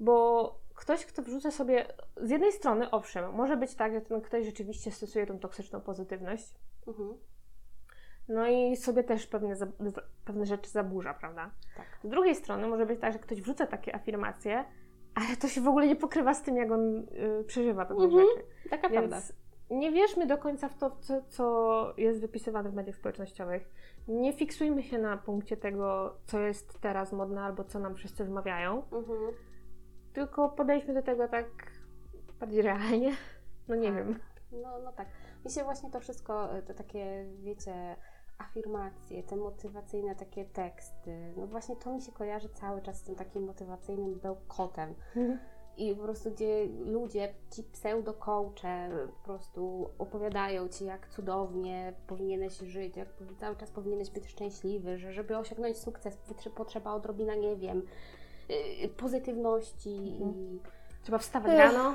Bo 0.00 0.66
ktoś, 0.74 1.06
kto 1.06 1.22
wrzuca 1.22 1.50
sobie. 1.50 1.86
Z 2.16 2.30
jednej 2.30 2.52
strony, 2.52 2.90
owszem, 2.90 3.32
może 3.34 3.56
być 3.56 3.74
tak, 3.74 3.92
że 3.92 4.00
ten 4.00 4.20
ktoś 4.20 4.44
rzeczywiście 4.46 4.90
stosuje 4.90 5.26
tą 5.26 5.38
toksyczną 5.38 5.80
pozytywność, 5.80 6.54
Mhm. 6.86 7.14
no 8.28 8.46
i 8.48 8.76
sobie 8.76 9.04
też 9.04 9.26
pewne, 9.26 9.56
za, 9.56 9.66
pewne 10.24 10.46
rzeczy 10.46 10.70
zaburza, 10.70 11.14
prawda? 11.14 11.50
Tak. 11.76 11.86
Z 12.04 12.08
drugiej 12.08 12.34
strony 12.34 12.66
może 12.66 12.86
być 12.86 13.00
tak, 13.00 13.12
że 13.12 13.18
ktoś 13.18 13.42
wrzuca 13.42 13.66
takie 13.66 13.94
afirmacje, 13.94 14.64
ale 15.16 15.36
to 15.36 15.48
się 15.48 15.60
w 15.60 15.68
ogóle 15.68 15.86
nie 15.86 15.96
pokrywa 15.96 16.34
z 16.34 16.42
tym, 16.42 16.56
jak 16.56 16.70
on 16.72 16.98
y, 17.40 17.44
przeżywa 17.46 17.86
pewne 17.86 18.04
Mhm. 18.04 18.26
rzeczy. 18.26 18.46
Taka 18.70 18.88
prawda. 18.88 19.16
Więc 19.16 19.32
nie 19.70 19.92
wierzmy 19.92 20.26
do 20.26 20.38
końca 20.38 20.68
w 20.68 20.74
to, 20.78 20.90
co, 21.00 21.22
co 21.28 21.94
jest 21.96 22.20
wypisywane 22.20 22.70
w 22.70 22.74
mediach 22.74 22.96
społecznościowych. 22.96 23.70
Nie 24.08 24.32
fiksujmy 24.32 24.82
się 24.82 24.98
na 24.98 25.16
punkcie 25.16 25.56
tego, 25.56 26.16
co 26.26 26.40
jest 26.40 26.80
teraz 26.80 27.12
modne 27.12 27.42
albo 27.42 27.64
co 27.64 27.78
nam 27.78 27.94
wszyscy 27.94 28.24
wmawiają, 28.24 28.82
Mhm. 28.92 29.18
tylko 30.12 30.48
podejdźmy 30.48 30.94
do 30.94 31.02
tego 31.02 31.28
tak 31.28 31.46
Bardziej 32.40 32.62
realnie? 32.62 33.12
No 33.68 33.74
nie 33.74 33.88
Tak. 33.88 33.96
wiem. 33.96 34.18
No, 34.52 34.78
no 34.84 34.92
tak. 34.92 35.06
Mi 35.44 35.50
się 35.50 35.64
właśnie 35.64 35.90
to 35.90 36.00
wszystko, 36.00 36.48
to 36.66 36.74
takie, 36.74 37.24
wiecie, 37.42 37.96
afirmacje, 38.38 39.22
te 39.22 39.36
motywacyjne 39.36 40.14
takie 40.14 40.44
teksty, 40.44 41.32
no 41.36 41.46
właśnie 41.46 41.76
to 41.76 41.92
mi 41.94 42.02
się 42.02 42.12
kojarzy 42.12 42.48
cały 42.48 42.82
czas 42.82 42.98
z 42.98 43.02
tym 43.02 43.14
takim 43.14 43.44
motywacyjnym 43.44 44.14
bełkotem. 44.14 44.94
I 45.78 45.94
po 45.94 46.02
prostu 46.02 46.30
gdzie 46.30 46.66
ludzie, 46.84 47.34
ci 47.50 47.62
pseudo-coache 47.62 48.90
po 49.22 49.24
prostu 49.24 49.90
opowiadają 49.98 50.68
Ci, 50.68 50.84
jak 50.84 51.08
cudownie 51.08 51.92
powinieneś 52.06 52.58
żyć, 52.58 52.96
jak 52.96 53.08
cały 53.40 53.56
czas 53.56 53.70
powinieneś 53.70 54.10
być 54.10 54.26
szczęśliwy, 54.26 54.98
że 54.98 55.12
żeby 55.12 55.36
osiągnąć 55.36 55.76
sukces 55.76 56.18
potrzeba 56.54 56.94
odrobina, 56.94 57.34
nie 57.34 57.56
wiem, 57.56 57.82
yy, 58.48 58.88
pozytywności 58.88 60.22
i 60.22 60.60
Trzeba 61.06 61.18
wstawać 61.18 61.52
Ech. 61.52 61.58
rano. 61.58 61.94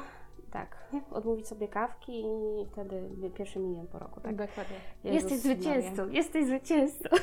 Tak, 0.51 0.77
odmówić 1.11 1.47
sobie 1.47 1.67
kawki 1.67 2.21
i 2.21 2.65
wtedy 2.71 3.09
pierwszy 3.35 3.59
milion 3.59 3.87
po 3.87 3.99
roku, 3.99 4.21
tak? 4.21 4.35
Dokładnie. 4.35 4.77
Jezus 5.03 5.31
jesteś 5.31 5.39
zwycięzcą, 5.39 6.09
jesteś 6.09 6.45
zwycięzcą. 6.45 7.09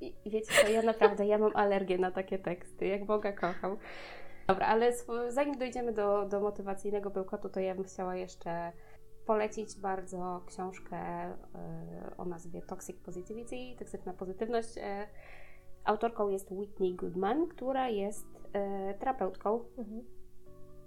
I 0.00 0.30
wiecie 0.30 0.52
co, 0.62 0.68
ja 0.68 0.82
naprawdę, 0.82 1.26
ja 1.26 1.38
mam 1.38 1.56
alergię 1.56 1.98
na 1.98 2.10
takie 2.10 2.38
teksty, 2.38 2.86
jak 2.86 3.04
Boga 3.04 3.32
kocham. 3.32 3.76
Dobra, 4.46 4.66
ale 4.66 4.92
zanim 5.28 5.58
dojdziemy 5.58 5.92
do, 5.92 6.24
do 6.24 6.40
motywacyjnego 6.40 7.10
bełkotu, 7.10 7.48
to 7.48 7.60
ja 7.60 7.74
bym 7.74 7.84
chciała 7.84 8.16
jeszcze 8.16 8.72
polecić 9.26 9.80
bardzo 9.80 10.42
książkę 10.46 10.96
e, 10.96 11.36
o 12.16 12.24
nazwie 12.24 12.62
Toxic 12.62 12.96
Positivity, 13.00 13.56
toksyczna 13.78 14.12
pozytywność. 14.12 14.78
E, 14.78 15.08
autorką 15.84 16.28
jest 16.28 16.50
Whitney 16.50 16.94
Goodman, 16.94 17.48
która 17.48 17.88
jest 17.88 18.26
e, 18.52 18.94
terapeutką. 18.94 19.64
Mhm. 19.78 20.17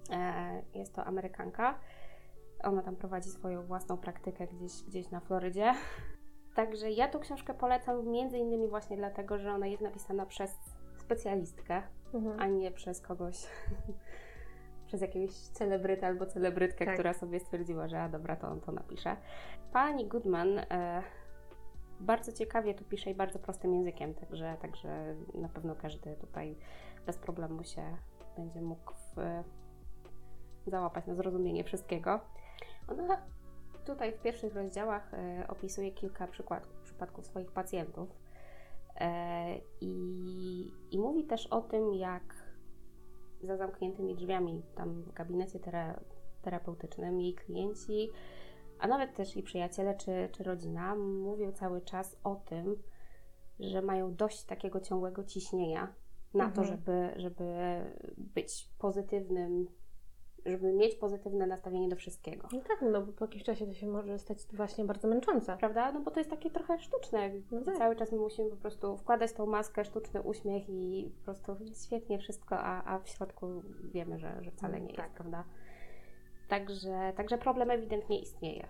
E, 0.10 0.62
jest 0.74 0.96
to 0.96 1.05
Amerykanka. 1.05 1.79
Ona 2.63 2.81
tam 2.81 2.96
prowadzi 2.96 3.29
swoją 3.29 3.65
własną 3.65 3.98
praktykę 3.98 4.48
gdzieś, 4.48 4.84
gdzieś 4.84 5.12
na 5.12 5.20
Florydzie. 5.20 5.74
Także 6.55 6.91
ja 6.91 7.08
tą 7.08 7.20
książkę 7.20 7.53
polecam 7.53 8.08
między 8.08 8.38
innymi 8.38 8.67
właśnie 8.67 8.98
dlatego, 8.98 9.38
że 9.38 9.53
ona 9.53 9.67
jest 9.67 9.81
napisana 9.81 10.25
przez 10.25 10.51
specjalistkę, 10.98 11.84
Mhm. 12.13 12.39
a 12.39 12.48
nie 12.48 12.72
przez 12.72 13.01
kogoś, 13.01 13.36
przez 14.88 15.01
jakiegoś 15.01 15.31
celebrytę 15.31 16.08
albo 16.08 16.25
celebrytkę, 16.25 16.86
Tak. 16.86 16.93
która 16.93 17.13
sobie 17.13 17.39
stwierdziła, 17.39 17.88
że 17.88 18.01
a 18.01 18.10
dobra, 18.10 18.36
to 18.36 18.48
on 18.48 18.62
to 18.62 18.72
napisze. 18.72 19.15
Pani 19.74 20.08
Goodman 20.08 20.60
e, 20.60 21.03
bardzo 22.00 22.31
ciekawie 22.31 22.74
tu 22.74 22.84
pisze 22.84 23.12
i 23.12 23.15
bardzo 23.15 23.39
prostym 23.39 23.74
językiem, 23.74 24.13
także, 24.13 24.58
także 24.62 25.15
na 25.34 25.50
pewno 25.50 25.75
każdy 25.75 26.15
tutaj 26.15 26.58
bez 27.05 27.17
problemu 27.17 27.63
się 27.63 27.98
będzie 28.38 28.62
mógł 28.62 28.91
w, 28.93 29.43
załapać 30.68 31.08
na 31.08 31.15
zrozumienie 31.15 31.63
wszystkiego. 31.63 32.20
Ona 32.88 33.22
tutaj 33.86 34.12
w 34.12 34.22
pierwszych 34.22 34.56
rozdziałach 34.56 35.13
e, 35.13 35.46
opisuje 35.48 35.91
kilka 35.91 36.27
przykładów, 36.27 36.74
przypadków 36.84 37.25
swoich 37.25 37.51
pacjentów. 37.51 38.10
E, 38.96 39.58
i, 39.82 40.72
I 40.91 41.00
mówi 41.00 41.24
też 41.25 41.48
o 41.48 41.62
tym, 41.62 41.94
jak 41.94 42.51
za 43.44 43.58
zamkniętymi 43.58 44.15
drzwiami 44.15 44.63
tam 44.75 45.01
w 45.03 45.13
gabinecie 45.13 45.60
tera, 45.60 46.00
terapeutycznym 46.41 47.22
jej 47.22 47.34
klienci, 47.34 48.10
a 48.80 48.88
nawet 48.88 49.15
też 49.15 49.38
i 49.38 49.44
przyjaciele 49.44 49.96
czy, 49.96 50.30
czy 50.32 50.44
rodzina 50.44 50.96
mówią 50.96 51.51
cały 51.51 51.82
czas 51.82 52.18
o 52.24 52.36
tym, 52.36 52.75
że 53.60 53.82
mają 53.82 54.15
dość 54.15 54.44
takiego 54.44 54.80
ciągłego 54.80 55.24
ciśnienia 55.24 55.94
na 56.34 56.51
to, 56.51 56.62
Mhm. 56.62 56.68
żeby, 56.68 57.13
żeby 57.15 57.44
być 58.18 58.70
pozytywnym, 58.80 59.68
żeby 60.45 60.74
mieć 60.74 60.95
pozytywne 60.95 61.48
nastawienie 61.48 61.89
do 61.89 61.95
wszystkiego. 61.95 62.48
No 62.53 62.62
tak, 62.67 62.81
no 62.91 63.01
bo 63.01 63.13
po 63.13 63.25
jakimś 63.25 63.43
czasie 63.43 63.65
to 63.67 63.74
się 63.74 63.88
może 63.88 64.19
stać 64.19 64.38
właśnie 64.53 64.86
bardzo 64.86 65.07
męczące. 65.07 65.57
Prawda? 65.57 65.91
No 65.91 66.00
bo 66.01 66.12
to 66.12 66.19
jest 66.19 66.29
takie 66.29 66.50
trochę 66.51 66.79
sztuczne. 66.79 67.31
No 67.51 67.62
tak. 67.62 67.77
Cały 67.77 67.95
czas 67.95 68.12
my 68.12 68.17
musimy 68.17 68.50
po 68.50 68.55
prostu 68.55 68.98
wkładać 68.98 69.33
tą 69.33 69.45
maskę, 69.45 69.86
sztuczny 69.86 70.21
uśmiech 70.21 70.69
i 70.69 71.12
po 71.19 71.25
prostu 71.25 71.57
świetnie 71.86 72.19
wszystko, 72.19 72.60
a, 72.60 72.83
a 72.95 73.00
w 73.00 73.10
środku 73.10 73.62
wiemy, 73.93 74.19
że, 74.19 74.38
że 74.43 74.51
wcale 74.51 74.81
nie 74.81 74.93
Tak. 74.93 75.05
jest, 75.05 75.15
prawda? 75.15 75.43
Także, 76.48 77.13
także 77.17 77.38
problem 77.38 77.71
ewidentnie 77.71 78.19
istnieje. 78.19 78.67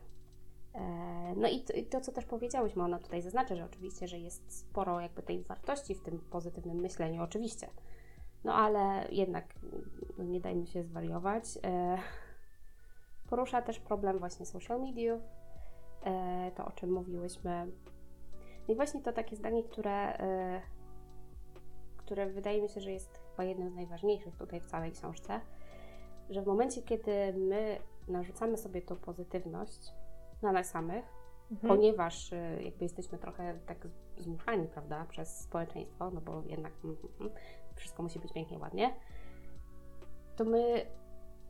E, 0.75 1.34
No 1.38 1.48
i 1.48 1.62
to, 1.62 1.74
i 1.74 1.86
to, 1.86 2.01
co 2.01 2.12
też 2.12 2.25
powiedziałyśmy, 2.25 2.84
ona 2.84 3.00
tutaj 3.00 3.22
zaznacza, 3.22 3.56
że 3.56 3.66
oczywiście, 3.66 4.08
że 4.08 4.20
jest 4.20 4.58
sporo 4.60 5.00
jakby 5.00 5.22
tej 5.24 5.44
wartości 5.44 5.96
w 5.96 6.01
tym 6.04 6.20
pozytywnym 6.20 6.78
myśleniu, 6.78 7.24
oczywiście. 7.24 7.68
No 8.44 8.54
ale 8.54 9.08
jednak 9.12 9.46
no, 10.22 10.28
nie 10.32 10.40
dajmy 10.40 10.68
się 10.68 10.84
zwariować. 10.84 11.44
E, 11.63 11.98
Porusza 13.30 13.62
też 13.62 13.80
problem 13.80 14.20
właśnie 14.20 14.46
social 14.46 14.82
mediów, 14.82 15.22
e, 16.04 16.51
to 16.56 16.66
o 16.66 16.72
czym 16.72 16.92
mówiłyśmy. 16.92 17.68
No 18.68 18.74
i 18.74 18.75
właśnie 18.75 19.01
to 19.01 19.13
takie 19.13 19.36
zdanie, 19.36 19.63
które, 19.63 20.18
e, 20.18 20.62
które 21.98 22.28
wydaje 22.28 22.62
mi 22.62 22.70
się, 22.70 22.82
że 22.82 22.92
jest 22.92 23.20
chyba 23.32 23.44
jednym 23.44 23.70
z 23.70 23.75
najważniejszych 23.75 24.38
tutaj 24.38 24.60
w 24.62 24.66
całej 24.66 24.92
książce, 24.92 25.42
że 26.30 26.42
w 26.42 26.48
momencie, 26.48 26.82
kiedy 26.82 27.34
my 27.34 27.80
narzucamy 28.08 28.58
sobie 28.58 28.82
tą 28.82 28.96
pozytywność 28.96 29.94
na 30.42 30.51
nas 30.51 30.70
samych, 30.70 31.06
Mhm. 31.51 31.78
ponieważ 31.78 32.32
jakby 32.62 32.86
jesteśmy 32.86 33.18
trochę 33.18 33.60
tak 33.66 33.88
zmuszani, 34.18 34.68
prawda, 34.68 35.06
przez 35.06 35.40
społeczeństwo, 35.40 36.12
no 36.12 36.22
bo 36.22 36.44
jednak 36.46 36.74
mm, 36.84 36.98
mm, 37.20 37.32
wszystko 37.75 38.04
musi 38.04 38.20
być 38.20 38.34
pięknie, 38.34 38.60
ładnie, 38.60 38.94
to 40.44 40.50
my 40.50 40.86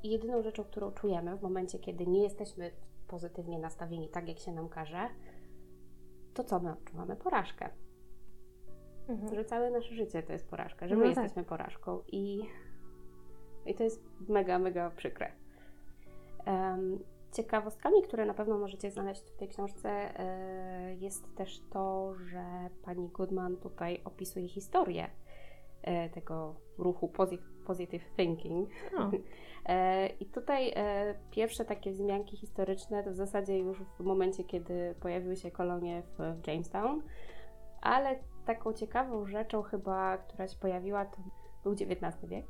jedyną 0.03 0.41
rzeczą, 0.41 0.63
którą 0.63 0.91
czujemy 0.91 1.37
w 1.37 1.41
momencie, 1.41 1.79
kiedy 1.79 2.07
nie 2.07 2.23
jesteśmy 2.23 2.71
pozytywnie 3.07 3.59
nastawieni 3.59 4.09
tak, 4.09 4.27
jak 4.27 4.39
się 4.39 4.51
nam 4.51 4.69
każe, 4.69 5.09
to 6.33 6.43
co 6.43 6.59
my 6.59 6.71
odczuwamy? 6.71 7.15
Porażkę. 7.15 7.69
Mhm. 9.07 9.35
Że 9.35 9.45
całe 9.45 9.71
nasze 9.71 9.95
życie 9.95 10.23
to 10.23 10.33
jest 10.33 10.47
porażka, 10.49 10.87
że 10.87 10.95
No 10.95 11.01
my 11.01 11.13
tak. 11.13 11.23
jesteśmy 11.23 11.43
porażką 11.43 12.01
i, 12.07 12.41
i 13.65 13.75
to 13.75 13.83
jest 13.83 14.03
mega, 14.29 14.59
mega 14.59 14.89
przykre. 14.89 15.31
Em, 16.45 16.99
ciekawostkami, 17.31 18.01
które 18.03 18.25
na 18.25 18.33
pewno 18.33 18.57
możecie 18.57 18.91
znaleźć 18.91 19.21
w 19.21 19.37
tej 19.37 19.47
książce, 19.47 19.89
e, 20.19 20.95
jest 20.95 21.35
też 21.35 21.59
to, 21.69 22.13
że 22.15 22.69
pani 22.83 23.09
Goodman 23.09 23.57
tutaj 23.57 24.01
opisuje 24.05 24.47
historię 24.47 25.09
e, 25.81 26.09
tego 26.09 26.55
ruchu 26.77 27.07
posi- 27.07 27.60
positive 27.71 28.05
thinking. 28.17 28.69
O, 28.97 29.11
E, 29.65 30.07
I 30.07 30.25
tutaj 30.25 30.73
e, 30.75 31.15
pierwsze 31.31 31.65
takie 31.65 31.91
wzmianki 31.91 32.37
historyczne 32.37 33.03
to 33.03 33.11
w 33.11 33.15
zasadzie 33.15 33.59
już 33.59 33.83
w 33.99 33.99
momencie, 33.99 34.43
kiedy 34.43 34.95
pojawiły 34.99 35.35
się 35.35 35.51
kolonie 35.51 36.03
w, 36.17 36.47
Jamestown, 36.47 37.01
ale 37.81 38.15
taką 38.45 38.73
ciekawą 38.73 39.25
rzeczą 39.25 39.61
chyba, 39.61 40.17
która 40.17 40.47
się 40.47 40.57
pojawiła, 40.57 41.05
to 41.05 41.17
był 41.63 41.71
XIX 41.71 41.99
wiek. 42.23 42.45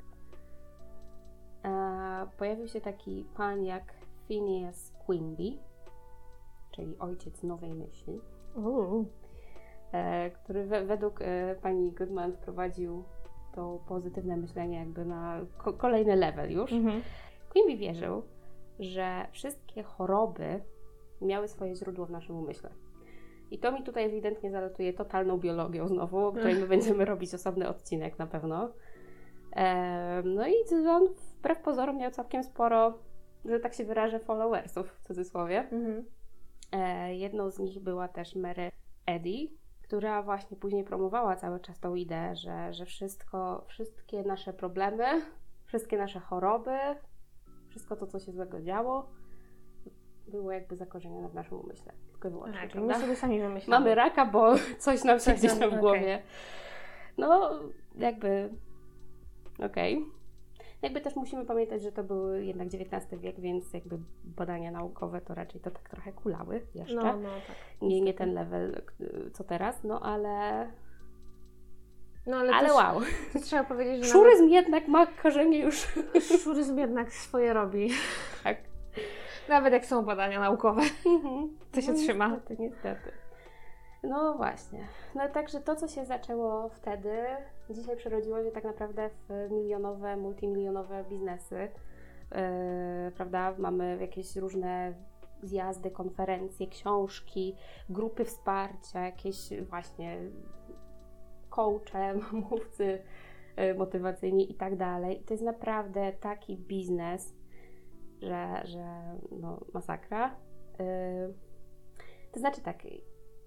E, 1.65 2.27
pojawił 2.37 2.67
się 2.67 2.81
taki 2.81 3.25
pan 3.37 3.63
jak 3.63 3.93
Phineas 4.27 4.93
Quimby, 5.05 5.57
czyli 6.71 6.97
ojciec 6.99 7.43
nowej 7.43 7.73
myśli, 7.73 8.21
e, 9.91 10.29
który 10.29 10.65
we, 10.65 10.85
według 10.85 11.19
pani 11.61 11.91
Goodman 11.91 12.33
wprowadził 12.33 13.03
to 13.55 13.79
pozytywne 13.87 14.37
myślenie 14.37 14.77
jakby 14.77 15.05
na 15.05 15.41
ko- 15.57 15.73
kolejny 15.73 16.15
level 16.15 16.51
już. 16.51 16.73
Mhm. 16.73 17.01
Quimby 17.51 17.77
wierzył, 17.77 18.23
że 18.79 19.27
wszystkie 19.31 19.83
choroby 19.83 20.61
miały 21.21 21.47
swoje 21.47 21.75
źródło 21.75 22.05
w 22.05 22.11
naszym 22.11 22.35
umyśle. 22.35 22.69
I 23.51 23.59
to 23.59 23.71
mi 23.71 23.83
tutaj 23.83 24.05
ewidentnie 24.05 24.51
zalatuje 24.51 24.93
totalną 24.93 25.37
biologią 25.37 25.87
znowu, 25.87 26.17
o 26.17 26.31
której 26.31 26.55
my 26.55 26.67
będziemy 26.75 27.05
robić 27.05 27.33
osobny 27.33 27.67
odcinek 27.67 28.19
na 28.19 28.27
pewno. 28.27 28.73
No 30.23 30.47
i 30.47 30.53
on 30.89 31.07
wbrew 31.13 31.61
pozorom 31.61 31.97
miał 31.97 32.11
całkiem 32.11 32.43
sporo, 32.43 32.97
że 33.45 33.59
tak 33.59 33.73
się 33.73 33.83
wyrażę, 33.83 34.19
followersów 34.19 34.91
w 34.91 35.01
cudzysłowie. 35.07 35.59
Mhm. 35.59 36.05
E, 36.71 37.15
jedną 37.15 37.49
z 37.49 37.59
nich 37.59 37.79
była 37.79 38.07
też 38.07 38.35
Mary 38.35 38.71
Eddy, 39.05 39.47
która 39.91 40.23
właśnie 40.23 40.57
później 40.57 40.83
promowała 40.83 41.35
cały 41.35 41.59
czas 41.59 41.79
tą 41.79 41.95
ideę, 41.95 42.35
że, 42.35 42.73
że 42.73 42.85
wszystko, 42.85 43.65
wszystkie 43.67 44.23
nasze 44.23 44.53
problemy, 44.53 45.05
wszystkie 45.65 45.97
nasze 45.97 46.19
choroby, 46.19 46.77
wszystko 47.69 47.95
to, 47.95 48.07
co 48.07 48.19
się 48.19 48.31
złego 48.31 48.61
działo, 48.61 49.09
było 50.27 50.51
jakby 50.51 50.75
zakorzenione 50.75 51.29
w 51.29 51.33
naszym 51.33 51.59
umyśle. 51.59 51.93
Tylko 52.11 52.27
i 52.27 52.31
wyłącznie, 52.31 52.61
Tak, 52.61 52.75
my 52.75 52.99
sobie 52.99 53.15
sami 53.15 53.39
wymyślamy. 53.41 53.79
Mamy 53.83 53.95
raka, 53.95 54.25
bo 54.25 54.53
coś 54.79 55.03
nam 55.03 55.19
się 55.19 55.33
gdzieś 55.33 55.59
tam 55.59 55.69
w 55.69 55.79
głowie. 55.79 56.21
No, 57.17 57.51
jakby 57.95 58.49
okej. 59.65 60.05
Jakby 60.81 61.01
też 61.01 61.15
musimy 61.15 61.45
pamiętać, 61.45 61.81
że 61.81 61.91
to 61.91 62.03
był 62.03 62.33
jednak 62.33 62.67
XIX 62.67 63.21
wiek, 63.21 63.39
więc 63.39 63.73
jakby 63.73 63.97
badania 64.23 64.71
naukowe 64.71 65.21
to 65.21 65.33
raczej 65.35 65.61
to 65.61 65.71
tak 65.71 65.89
trochę 65.89 66.13
kulały 66.13 66.67
jeszcze. 66.75 66.95
No, 66.95 67.17
no 67.17 67.29
tak. 67.47 67.55
nie, 67.81 68.01
nie 68.01 68.13
ten 68.13 68.33
level, 68.33 68.81
y, 69.01 69.31
co 69.33 69.43
teraz, 69.43 69.83
no 69.83 69.99
ale... 69.99 70.67
No 72.27 72.37
ale, 72.37 72.53
Ale 72.53 72.73
wow. 72.73 73.01
trzeba 73.45 73.63
powiedzieć, 73.63 74.05
że 74.05 74.11
Szuryzm 74.11 74.49
jednak 74.49 74.87
ma 74.87 75.05
korzenie 75.05 75.59
już... 75.59 75.95
nawet 75.95 76.41
szuryzm 76.43 76.77
jednak 76.77 77.13
swoje 77.13 77.53
robi. 77.53 77.89
Tak, 78.43 78.57
Nawet 79.49 79.73
jak 79.73 79.85
są 79.85 80.05
badania 80.05 80.39
naukowe, 80.39 80.81
to 81.71 81.81
się 81.81 81.91
no, 81.91 81.97
trzyma. 81.97 82.27
Niestety, 82.27 82.55
niestety. 82.59 83.11
No 84.03 84.33
właśnie. 84.37 84.87
No 85.15 85.29
także 85.29 85.59
to, 85.59 85.75
co 85.75 85.87
się 85.87 86.05
zaczęło 86.05 86.69
wtedy, 86.69 87.25
dzisiaj 87.69 87.97
przerodziło 87.97 88.43
się 88.43 88.51
tak 88.51 88.63
naprawdę 88.63 89.09
w 89.09 89.51
milionowe, 89.51 90.17
multimilionowe 90.17 91.03
biznesy. 91.09 91.55
Yy, 92.31 93.11
prawda? 93.11 93.55
Mamy 93.57 93.97
jakieś 94.01 94.35
różne 94.35 94.93
zjazdy, 95.43 95.91
konferencje, 95.91 96.67
książki, 96.67 97.55
grupy 97.89 98.25
wsparcia, 98.25 99.05
jakieś 99.05 99.49
właśnie 99.69 100.17
coache, 101.49 102.13
mówcy 102.49 103.03
yy, 103.57 103.73
motywacyjni 103.75 104.51
i 104.51 104.55
tak 104.55 104.75
dalej. 104.75 105.23
To 105.25 105.33
jest 105.33 105.43
naprawdę 105.43 106.13
taki 106.13 106.57
biznes, 106.57 107.35
że, 108.21 108.61
że 108.65 109.17
no, 109.31 109.59
masakra. 109.73 110.35
Yy, 110.79 111.33
to 112.31 112.39
znaczy 112.39 112.61
tak, 112.61 112.77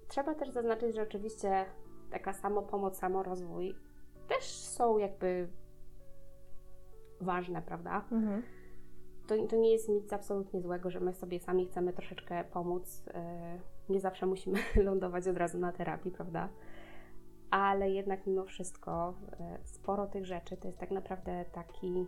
trzeba 0.07 0.35
też 0.35 0.49
zaznaczyć, 0.49 0.95
że 0.95 1.01
oczywiście 1.01 1.65
taka 2.11 2.33
samopomoc, 2.33 2.97
samorozwój 2.97 3.75
też 4.27 4.43
są 4.45 4.97
jakby 4.97 5.47
ważne, 7.21 7.61
prawda? 7.61 8.05
Mhm. 8.11 8.43
To, 9.27 9.47
to 9.47 9.55
nie 9.55 9.71
jest 9.71 9.89
nic 9.89 10.13
absolutnie 10.13 10.61
złego, 10.61 10.89
że 10.89 10.99
my 10.99 11.13
sobie 11.13 11.39
sami 11.39 11.65
chcemy 11.65 11.93
troszeczkę 11.93 12.43
pomóc. 12.43 13.03
Yy, 13.07 13.13
nie 13.89 13.99
zawsze 13.99 14.25
musimy 14.25 14.59
lądować 14.85 15.27
od 15.27 15.37
razu 15.37 15.59
na 15.59 15.71
terapii, 15.71 16.11
prawda? 16.11 16.49
Ale 17.51 17.89
jednak 17.89 18.27
mimo 18.27 18.45
wszystko 18.45 19.13
yy, 19.39 19.45
sporo 19.63 20.07
tych 20.07 20.25
rzeczy 20.25 20.57
to 20.57 20.67
jest 20.67 20.79
tak 20.79 20.91
naprawdę 20.91 21.45
taki 21.51 22.07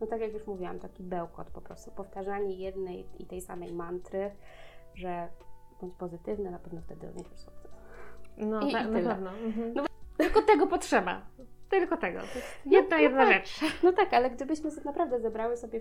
no 0.00 0.06
tak 0.06 0.20
jak 0.20 0.32
już 0.32 0.46
mówiłam, 0.46 0.78
taki 0.78 1.02
bełkot 1.02 1.50
po 1.50 1.60
prostu, 1.60 1.90
powtarzanie 1.90 2.54
jednej 2.54 3.06
i 3.18 3.26
tej 3.26 3.40
samej 3.40 3.72
mantry, 3.72 4.30
że 4.94 5.28
bądź 5.80 5.94
pozytywny, 5.94 6.50
na 6.50 6.58
pewno 6.58 6.80
wtedy 6.80 7.08
odniesiesz 7.08 7.38
sukces. 7.38 7.70
No, 8.36 8.60
I, 8.60 8.72
tak, 8.72 8.86
na 8.86 8.92
pewno. 8.92 9.30
Mhm. 9.30 9.74
No, 9.74 9.84
tylko 10.16 10.42
tego 10.42 10.66
potrzeba. 10.66 11.22
Tylko 11.68 11.96
tego. 11.96 12.18
No 12.66 12.72
jedna, 12.72 12.96
no, 12.96 13.02
jedna 13.02 13.26
tak. 13.26 13.34
rzecz. 13.34 13.60
No 13.82 13.92
tak, 13.92 14.14
ale 14.14 14.30
gdybyśmy 14.30 14.70
naprawdę 14.84 15.20
zebrały 15.20 15.56
sobie 15.56 15.80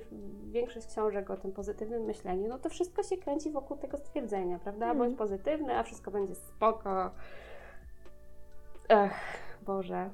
większość 0.51 0.88
książek 0.88 1.30
o 1.30 1.38
tym 1.38 1.51
pozytywnym 1.51 2.04
myśleniu, 2.04 2.50
no 2.50 2.60
to 2.60 2.70
wszystko 2.70 3.04
się 3.04 3.18
kręci 3.18 3.51
wokół 3.51 3.77
tego 3.77 3.98
stwierdzenia, 3.98 4.60
prawda? 4.60 4.86
Mm. 4.86 4.98
Bądź 4.98 5.18
pozytywny, 5.18 5.77
a 5.77 5.84
wszystko 5.84 6.12
będzie 6.12 6.36
spoko. 6.36 7.12
Ech, 8.89 9.13
Boże. 9.62 10.10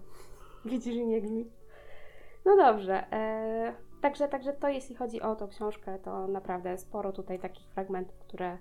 Widzisz, 0.65 0.95
nie 0.95 1.21
grzmi. 1.21 1.51
No 2.45 2.57
dobrze. 2.57 3.11
E, 3.11 3.73
także, 4.01 4.27
także 4.27 4.53
to 4.53 4.67
jeśli 4.67 4.95
chodzi 4.95 5.21
o 5.21 5.35
tą 5.35 5.47
książkę, 5.47 5.99
to 5.99 6.27
naprawdę 6.27 6.77
sporo 6.77 7.11
tutaj 7.11 7.39
takich 7.39 7.67
fragmentów, 7.67 8.17
które 8.19 8.57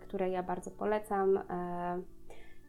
które 0.00 0.30
ja 0.30 0.42
bardzo 0.42 0.70
polecam. 0.70 1.36
E, 1.36 2.02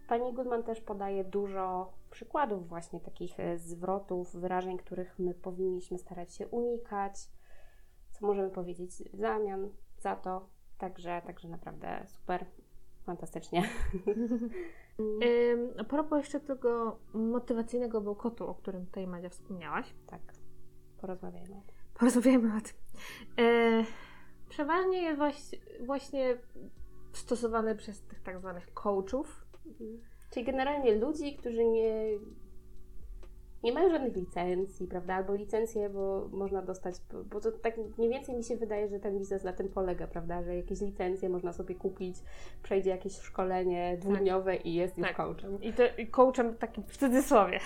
pani 0.08 0.34
Goodman 0.34 0.64
też 0.64 0.82
podaje 0.82 1.24
dużo 1.24 1.94
przykładów 2.10 2.68
właśnie 2.68 3.00
takich 3.00 3.40
e, 3.40 3.58
zwrotów, 3.58 4.36
wyrażeń, 4.36 4.78
których 4.78 5.20
my 5.20 5.34
powinniśmy 5.34 5.98
starać 5.98 6.36
się 6.36 6.48
unikać. 6.48 7.14
Co 8.12 8.28
możemy 8.28 8.50
powiedzieć 8.50 8.92
w 9.14 9.16
zamian 9.16 9.70
za 10.00 10.16
to. 10.16 10.50
Także, 10.78 11.22
także 11.26 11.50
naprawdę 11.50 12.06
super, 12.08 12.46
fantastycznie. 13.06 13.64
A 15.80 15.84
propos 15.84 16.18
jeszcze 16.20 16.40
tego 16.40 17.00
motywacyjnego 17.14 18.02
bełkotu, 18.02 18.48
o 18.48 18.56
którym 18.56 18.86
tutaj 18.86 19.08
Madzia 19.08 19.30
wspomniałaś. 19.30 19.94
Tak, 20.08 20.22
porozmawiajmy. 21.02 21.62
Porozmawiajmy 22.00 22.58
o 22.58 22.62
tym. 22.62 22.74
E, 23.46 23.84
przeważnie 24.50 25.02
jest 25.02 25.20
właśnie 25.86 26.38
stosowany 27.14 27.76
przez 27.76 28.02
tych 28.02 28.22
tak 28.22 28.40
zwanych 28.40 28.74
coachów. 28.74 29.46
Mhm. 29.66 30.00
Czyli 30.32 30.46
generalnie 30.46 30.96
ludzi, 30.96 31.36
którzy 31.36 31.66
nie, 31.66 32.06
nie 33.64 33.74
mają 33.74 33.90
żadnych 33.90 34.16
licencji, 34.16 34.88
prawda? 34.88 35.16
Albo 35.16 35.36
licencje, 35.36 35.90
bo 35.90 36.30
można 36.32 36.62
dostać, 36.62 36.96
bo 37.26 37.40
to 37.40 37.52
tak 37.52 37.78
mniej 37.98 38.10
więcej 38.10 38.36
mi 38.36 38.44
się 38.44 38.58
wydaje, 38.58 38.88
że 38.88 39.00
ten 39.00 39.20
biznes 39.20 39.44
na 39.44 39.54
tym 39.54 39.70
polega, 39.70 40.08
prawda? 40.08 40.44
Że 40.44 40.56
jakieś 40.56 40.82
licencje 40.82 41.30
można 41.30 41.54
sobie 41.54 41.76
kupić, 41.76 42.18
przejdzie 42.64 42.90
jakieś 42.90 43.14
szkolenie 43.14 43.98
dwudniowe 44.02 44.58
tak. 44.58 44.66
i 44.66 44.74
jest 44.74 44.98
już 44.98 45.08
tak. 45.08 45.18
coachem. 45.18 45.64
I, 45.64 45.74
to, 45.74 45.84
I 45.98 46.08
coachem 46.08 46.56
takim 46.56 46.84
w 46.84 46.98
cudzysłowie. 46.98 47.60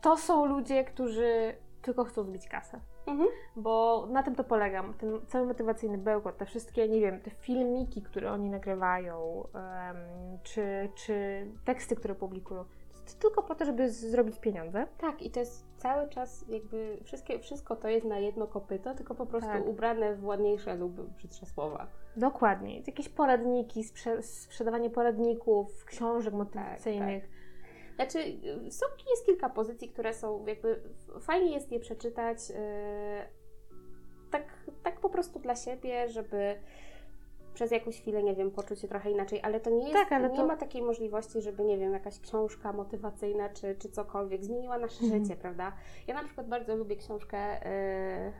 To 0.00 0.16
są 0.16 0.46
ludzie, 0.46 0.84
którzy 0.84 1.54
tylko 1.82 2.04
chcą 2.04 2.24
zbić 2.24 2.48
kasę. 2.48 2.80
Mhm. 3.06 3.28
Bo 3.56 4.06
na 4.10 4.22
tym 4.22 4.34
to 4.34 4.44
polega. 4.44 4.84
Ten 4.98 5.20
cały 5.26 5.46
motywacyjny 5.46 5.98
bełkot, 5.98 6.36
te 6.36 6.46
wszystkie, 6.46 6.88
nie 6.88 7.00
wiem, 7.00 7.20
te 7.20 7.30
filmiki, 7.30 8.02
które 8.02 8.32
oni 8.32 8.50
nagrywają, 8.50 9.18
um, 9.20 9.96
czy, 10.42 10.88
czy 10.94 11.46
teksty, 11.64 11.96
które 11.96 12.14
publikują, 12.14 12.64
to 13.04 13.12
tylko 13.18 13.42
po 13.42 13.54
to, 13.54 13.64
żeby 13.64 13.90
zrobić 13.90 14.38
pieniądze. 14.38 14.86
Tak, 14.98 15.22
i 15.22 15.30
to 15.30 15.40
jest 15.40 15.66
cały 15.76 16.08
czas 16.08 16.44
jakby 16.48 16.98
wszystkie, 17.04 17.38
wszystko 17.38 17.76
to 17.76 17.88
jest 17.88 18.06
na 18.06 18.18
jedno 18.18 18.46
kopyto, 18.46 18.94
tylko 18.94 19.14
po 19.14 19.26
prostu 19.26 19.50
tak. 19.50 19.66
ubrane 19.66 20.14
w 20.16 20.24
ładniejsze 20.24 20.74
lub 20.74 21.00
brzydsze 21.00 21.46
słowa. 21.46 21.86
Dokładnie. 22.16 22.80
Jakieś 22.80 23.08
poradniki, 23.08 23.84
sprze 23.84 24.22
sprzedawanie 24.22 24.90
poradników, 24.90 25.84
książek 25.84 26.34
motywacyjnych. 26.34 27.22
Tak, 27.22 27.30
tak. 27.30 27.43
Znaczy, 27.96 28.18
są, 28.70 28.86
jest 29.10 29.26
kilka 29.26 29.48
pozycji, 29.48 29.88
które 29.88 30.14
są 30.14 30.46
jakby, 30.46 30.80
fajnie 31.20 31.54
jest 31.54 31.72
je 31.72 31.80
przeczytać 31.80 32.50
yy, 32.50 32.56
tak, 34.30 34.42
tak 34.82 35.00
po 35.00 35.10
prostu 35.10 35.38
dla 35.38 35.56
siebie, 35.56 36.08
żeby 36.08 36.56
przez 37.54 37.70
jakąś 37.70 38.00
chwilę, 38.00 38.22
nie 38.22 38.34
wiem, 38.34 38.50
poczuć 38.50 38.80
się 38.80 38.88
trochę 38.88 39.10
inaczej, 39.10 39.40
ale 39.42 39.60
to 39.60 39.70
nie 39.70 39.88
jest, 39.88 39.92
tak, 39.92 40.12
ale 40.12 40.30
nie 40.30 40.36
to... 40.36 40.46
ma 40.46 40.56
takiej 40.56 40.82
możliwości, 40.82 41.42
żeby, 41.42 41.64
nie 41.64 41.78
wiem, 41.78 41.92
jakaś 41.92 42.20
książka 42.20 42.72
motywacyjna 42.72 43.48
czy, 43.48 43.76
czy 43.78 43.88
cokolwiek 43.88 44.44
zmieniła 44.44 44.78
nasze 44.78 45.04
mhm. 45.04 45.24
życie, 45.24 45.36
prawda? 45.36 45.72
Ja 46.06 46.14
na 46.14 46.24
przykład 46.24 46.48
bardzo 46.48 46.76
lubię 46.76 46.96
książkę 46.96 47.38
yy, 47.54 48.32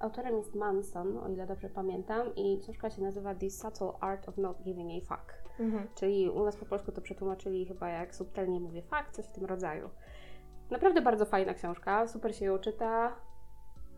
Autorem 0.00 0.36
jest 0.36 0.54
Manson, 0.54 1.18
o 1.18 1.28
ile 1.28 1.46
dobrze 1.46 1.68
pamiętam, 1.68 2.34
i 2.34 2.58
książka 2.62 2.90
się 2.90 3.02
nazywa 3.02 3.34
The 3.34 3.50
Subtle 3.50 3.92
Art 4.00 4.28
of 4.28 4.38
Not 4.38 4.62
Giving 4.62 4.90
a 5.02 5.06
Fuck. 5.06 5.45
Mhm. 5.60 5.88
Czyli 5.94 6.30
u 6.30 6.44
nas 6.44 6.56
po 6.56 6.66
polsku 6.66 6.92
to 6.92 7.00
przetłumaczyli 7.00 7.66
chyba 7.66 7.88
jak 7.88 8.14
subtelnie 8.14 8.60
mówię 8.60 8.82
fuck, 8.82 9.10
coś 9.10 9.26
w 9.26 9.32
tym 9.32 9.44
rodzaju. 9.44 9.90
Naprawdę 10.70 11.02
bardzo 11.02 11.24
fajna 11.24 11.54
książka, 11.54 12.08
super 12.08 12.36
się 12.36 12.44
ją 12.44 12.58
czyta, 12.58 13.16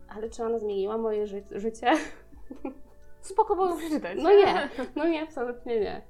ale 0.09 0.29
czy 0.29 0.43
ona 0.43 0.59
zmieniła 0.59 0.97
moje 0.97 1.27
ży 1.27 1.43
życie? 1.51 1.91
Spoko 3.21 3.55
było 3.55 3.77
przeczytać. 3.77 4.17
No 4.21 4.31
nie, 4.31 4.69
no 4.95 5.07
nie, 5.07 5.23
absolutnie 5.23 5.79
nie. 5.79 6.01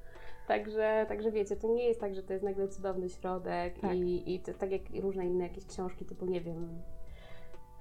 Także, 0.48 1.06
także 1.08 1.32
wiecie, 1.32 1.56
to 1.56 1.68
nie 1.68 1.84
jest 1.88 2.00
tak, 2.00 2.16
że 2.16 2.24
to 2.24 2.34
jest 2.34 2.46
nagle 2.46 2.68
cudowny 2.68 3.10
środek 3.10 3.80
tak. 3.80 3.96
i, 3.96 4.36
i 4.36 4.40
to, 4.40 4.54
tak 4.54 4.72
jak 4.72 4.82
różne 5.02 5.26
inne 5.26 5.44
jakieś 5.44 5.66
książki 5.66 6.06
typu, 6.06 6.26
nie 6.26 6.42
wiem... 6.42 6.82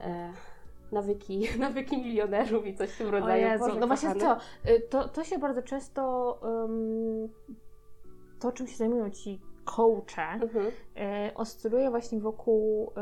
E, 0.00 0.32
nawyki, 0.92 1.48
nawyki 1.58 1.98
milionerów 1.98 2.66
i 2.66 2.74
coś 2.74 2.90
w 2.90 2.98
tym 2.98 3.08
rodzaju. 3.08 3.46
O 3.46 3.50
Jezu, 3.50 3.78
no 3.80 3.86
właśnie 3.86 4.14
co, 4.14 4.36
y, 4.70 4.80
to, 4.80 5.08
to 5.08 5.24
się 5.24 5.38
bardzo 5.38 5.62
często 5.62 6.32
um, 6.42 7.28
to, 8.38 8.52
czym 8.52 8.66
się 8.66 8.76
zajmują 8.76 9.10
ci 9.10 9.40
coache, 9.76 10.32
mhm. 10.42 10.66
y, 10.66 11.34
oscyluje 11.34 11.90
właśnie 11.90 12.20
wokół 12.20 12.92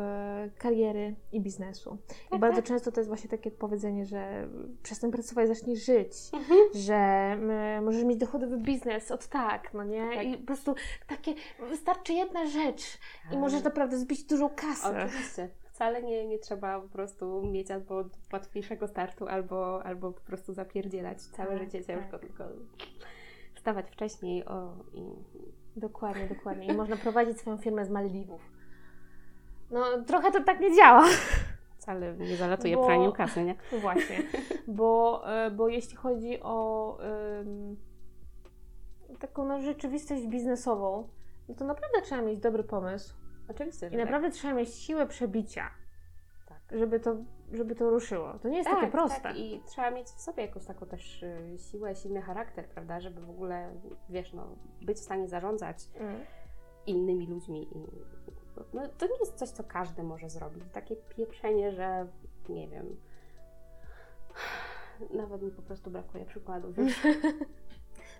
y, 0.47 0.51
kariery 0.51 1.17
i 1.33 1.41
biznesu. 1.41 1.99
Tak, 2.09 2.39
I 2.39 2.41
bardzo 2.41 2.57
tak. 2.57 2.65
często 2.65 2.93
to 2.93 3.01
jest 3.01 3.09
właśnie 3.09 3.31
takie 3.31 3.51
powiedzenie, 3.51 4.05
że 4.05 4.49
przestań 4.83 5.11
pracować, 5.11 5.49
zacznij 5.49 5.77
żyć, 5.77 6.13
mhm. 6.33 6.61
że 6.75 7.31
y, 7.79 7.81
możesz 7.81 8.05
mieć 8.05 8.19
dochodowy 8.19 8.59
biznes 8.59 9.11
od 9.11 9.27
tak, 9.27 9.75
no 9.75 9.85
nie? 9.85 10.11
Tak. 10.15 10.27
I 10.27 10.37
po 10.37 10.47
prostu 10.47 10.75
takie, 11.09 11.35
wystarczy 11.69 12.13
jedna 12.13 12.47
rzecz 12.47 12.99
i 13.27 13.31
tak. 13.31 13.39
możesz 13.39 13.63
naprawdę 13.63 13.99
zbić 13.99 14.25
dużą 14.25 14.49
kasę. 14.49 15.05
Oczywiście 15.07 15.49
wcale 15.77 16.03
nie, 16.03 16.27
nie 16.27 16.39
trzeba 16.39 16.81
po 16.81 16.89
prostu 16.89 17.43
mieć 17.43 17.71
albo 17.71 18.05
łatwiejszego 18.33 18.89
startu, 18.89 19.29
albo, 19.29 19.85
albo 19.85 20.13
po 20.13 20.21
prostu 20.21 20.53
zapierdzielać 20.53 21.23
całe 21.23 21.51
tak, 21.51 21.59
życie 21.59 21.85
ciężko, 21.85 22.11
tak. 22.11 22.21
tylko 22.21 22.45
wstawać 23.55 23.91
wcześniej 23.91 24.45
o, 24.45 24.73
i... 24.95 25.03
Dokładnie, 25.77 26.27
dokładnie. 26.27 26.67
I 26.67 26.73
można 26.73 26.97
prowadzić 26.97 27.39
swoją 27.39 27.57
firmę 27.57 27.85
z 27.85 27.91
Maldiwów. 27.91 28.41
No, 29.71 29.85
trochę 30.07 30.33
to 30.33 30.45
tak 30.45 30.61
nie 30.61 30.77
działa. 30.77 31.05
Wcale 31.79 32.15
nie 32.15 32.37
zalatuje 32.37 32.77
bo, 32.77 32.87
praniu 32.87 33.13
kasy, 33.13 33.45
nie? 33.45 33.55
Właśnie, 33.81 34.23
bo, 34.67 35.23
e, 35.27 35.51
bo 35.51 35.69
jeśli 35.69 35.97
chodzi 35.97 36.41
o 36.43 36.99
um, 37.39 37.77
taką 39.19 39.45
no, 39.45 39.63
rzeczywistość 39.63 40.27
biznesową, 40.27 41.09
no 41.49 41.55
to 41.55 41.65
naprawdę 41.65 42.03
trzeba 42.03 42.23
mieć 42.23 42.41
dobry 42.41 42.65
pomysł, 42.65 43.15
Oczywiście. 43.49 43.87
I 43.87 43.91
tak. 43.91 43.99
naprawdę 43.99 44.31
trzeba 44.31 44.55
mieć 44.55 44.75
siłę 44.75 45.07
przebicia, 45.07 45.71
tak. 46.47 46.59
żeby, 46.71 47.01
to, 47.01 47.17
żeby 47.53 47.75
to 47.75 47.91
ruszyło. 47.91 48.39
To 48.39 48.49
nie 48.49 48.57
jest 48.57 48.71
tak, 48.71 48.79
takie 48.79 48.93
proste. 48.93 49.21
Tak. 49.21 49.37
I 49.37 49.63
trzeba 49.67 49.91
mieć 49.91 50.07
w 50.07 50.21
sobie 50.21 50.43
jakąś 50.43 50.65
taką 50.65 50.87
też 50.87 51.23
y, 51.23 51.57
siłę, 51.59 51.95
silny 51.95 52.23
charakter, 52.23 52.69
prawda, 52.69 53.01
żeby 53.01 53.21
w 53.21 53.31
ogóle, 53.31 53.75
wiesz, 54.09 54.33
no, 54.33 54.57
być 54.83 54.99
w 54.99 55.05
stanie 55.05 55.29
zarządzać 55.29 55.77
mm. 55.95 56.21
innymi 56.87 57.27
ludźmi. 57.27 57.69
No, 58.73 58.89
to 58.89 59.07
nie 59.07 59.19
jest 59.21 59.35
coś, 59.35 59.49
co 59.49 59.65
każdy 59.65 60.03
może 60.03 60.31
zrobić. 60.31 60.65
Takie 60.73 60.97
pieprzenie, 60.97 61.73
że 61.73 62.07
nie 62.49 62.69
wiem 62.69 62.97
Nawet 65.21 65.43
mi 65.43 65.51
po 65.51 65.63
prostu 65.63 65.91
brakuje 65.91 66.25
przykładów. 66.25 66.77
Wiesz? 66.77 67.01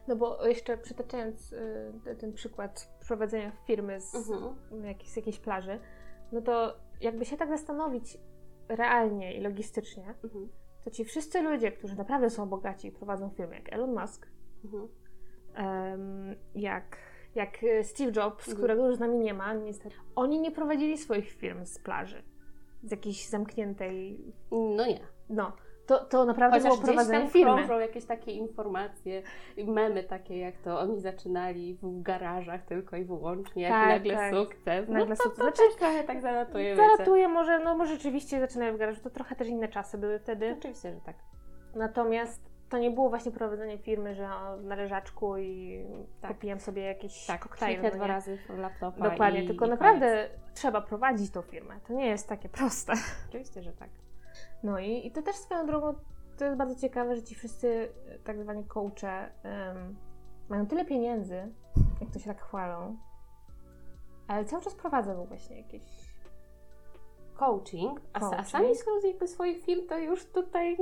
No 0.09 0.17
bo 0.17 0.47
jeszcze 0.47 0.79
przytaczając 0.79 1.53
y, 1.53 2.17
ten 2.21 2.33
przykład 2.33 2.99
prowadzenia 3.09 3.53
firmy 3.67 4.01
z, 4.01 4.15
Mhm. 4.15 4.85
jakiej, 4.85 5.09
z 5.09 5.17
jakiejś 5.17 5.39
plaży, 5.39 5.81
no 6.33 6.41
to 6.43 6.77
jakby 7.01 7.25
się 7.25 7.37
tak 7.37 7.49
zastanowić 7.49 8.19
realnie 8.69 9.35
i 9.37 9.41
logistycznie, 9.41 10.15
Mhm. 10.25 10.49
to 10.85 10.91
ci 10.91 11.05
wszyscy 11.05 11.43
ludzie, 11.43 11.73
którzy 11.73 11.97
naprawdę 11.97 12.31
są 12.31 12.49
bogaci 12.49 12.89
i 12.89 12.93
prowadzą 12.93 13.31
firmy, 13.31 13.55
jak 13.55 13.73
Elon 13.73 13.95
Musk, 14.01 14.27
Mhm. 14.65 14.89
jak, 16.55 16.97
jak 17.35 17.59
Steve 17.83 18.13
Jobs, 18.17 18.49
Mhm. 18.49 18.57
którego 18.57 18.87
już 18.87 18.97
z 18.97 19.01
nami 19.01 19.19
nie 19.19 19.35
ma, 19.35 19.55
niestety, 19.55 19.97
oni 20.15 20.41
nie 20.41 20.51
prowadzili 20.53 20.99
swoich 20.99 21.31
firm 21.33 21.65
z 21.67 21.79
plaży, 21.79 22.23
z 22.83 22.91
jakiejś 22.91 23.29
zamkniętej, 23.29 24.21
No 24.51 24.87
nie. 24.87 25.01
no, 25.29 25.53
to, 25.87 26.05
to 26.05 26.25
naprawdę 26.25 26.57
Chociaż 26.59 26.73
było 26.73 26.85
prowadzenie 26.87 27.29
firmy. 27.31 27.55
krążą 27.55 27.79
jakieś 27.79 28.05
takie 28.05 28.33
informacje, 28.33 29.23
memy 29.67 30.05
takie 30.05 30.39
jak 30.39 30.59
to 30.59 30.81
oni 30.81 31.01
zaczynali 31.01 31.79
w 31.83 32.03
garażach 32.03 32.63
tylko 32.65 32.97
i 32.97 33.05
wyłącznie, 33.05 33.63
jak 33.63 33.73
Tak, 33.73 33.89
nagle 33.89 34.15
tak. 34.15 34.35
sukces. 34.35 34.89
Nagle 34.89 35.07
no 35.07 35.17
to, 35.17 35.23
sukces. 35.23 35.39
to 35.39 35.43
Znaczy, 35.43 35.63
trochę 35.79 36.05
tak 36.05 36.21
zalatuje, 36.21 36.77
wiecie. 36.77 36.89
Zaratuje 36.89 37.29
może, 37.29 37.59
no 37.59 37.77
może 37.77 37.95
rzeczywiście 37.95 38.41
zaczynają 38.41 38.75
w 38.75 38.79
garażu, 38.79 39.01
to 39.03 39.11
trochę 39.11 39.37
też 39.37 39.49
inne 39.49 39.69
czasy 39.69 39.99
były 39.99 40.19
wtedy. 40.19 40.55
Oczywiście, 40.59 40.95
że 40.95 41.01
tak. 41.01 41.17
Natomiast 41.75 42.57
to 42.69 42.79
nie 42.79 42.91
było 42.91 43.09
właśnie 43.09 43.33
prowadzenie 43.33 43.79
firmy, 43.79 44.15
że 44.15 44.29
na 44.63 44.75
leżaczku 44.77 45.37
i 45.39 45.81
Tak. 46.21 46.31
popijam 46.35 46.61
sobie 46.61 46.83
jakieś 46.83 47.27
Tak, 47.27 47.41
koktajl. 47.41 47.83
no 47.83 47.91
dwa 47.91 48.07
razy 48.07 48.39
w 48.49 48.59
laptopa 48.59 49.11
Dokładnie, 49.11 49.43
i, 49.43 49.47
tylko 49.47 49.67
i 49.67 49.71
naprawdę 49.71 50.29
trzeba 50.55 50.81
prowadzić 50.81 51.31
tą 51.31 51.43
firmę. 51.43 51.75
To 51.89 51.93
nie 51.93 52.07
jest 52.07 52.29
takie 52.29 52.49
proste. 52.49 52.93
Koniec. 52.93 53.25
Oczywiście, 53.29 53.63
że 53.63 53.73
tak. 53.73 53.89
No 54.63 54.79
i, 54.79 55.07
i 55.07 55.11
to 55.11 55.23
też 55.23 55.37
swoją 55.37 55.67
drogą, 55.67 55.95
to 56.39 56.45
jest 56.45 56.57
bardzo 56.57 56.81
ciekawe, 56.81 57.17
że 57.17 57.23
ci 57.23 57.35
wszyscy 57.35 57.93
e, 58.09 58.19
tak 58.19 58.43
zwani 58.43 58.65
coache 58.65 59.31
em, 59.43 59.97
mają 60.49 60.67
tyle 60.67 60.85
pieniędzy, 60.85 61.53
jak 62.01 62.11
to 62.11 62.19
się 62.19 62.27
tak 62.27 62.43
chwalą, 62.43 62.97
ale 64.29 64.45
cały 64.45 64.63
czas 64.63 64.75
prowadzą 64.75 65.25
właśnie 65.27 65.57
jakieś... 65.57 65.83
Coaching, 67.37 68.01
a, 68.13 68.21
sa- 68.21 68.27
a 68.27 68.31
Coaching. 68.31 68.49
sami 68.49 68.77
są 68.77 69.01
z 69.01 69.05
jakby 69.05 69.29
swoich 69.29 69.65
firm, 69.65 69.87
to 69.87 69.99
już 69.99 70.27
tutaj... 70.27 70.77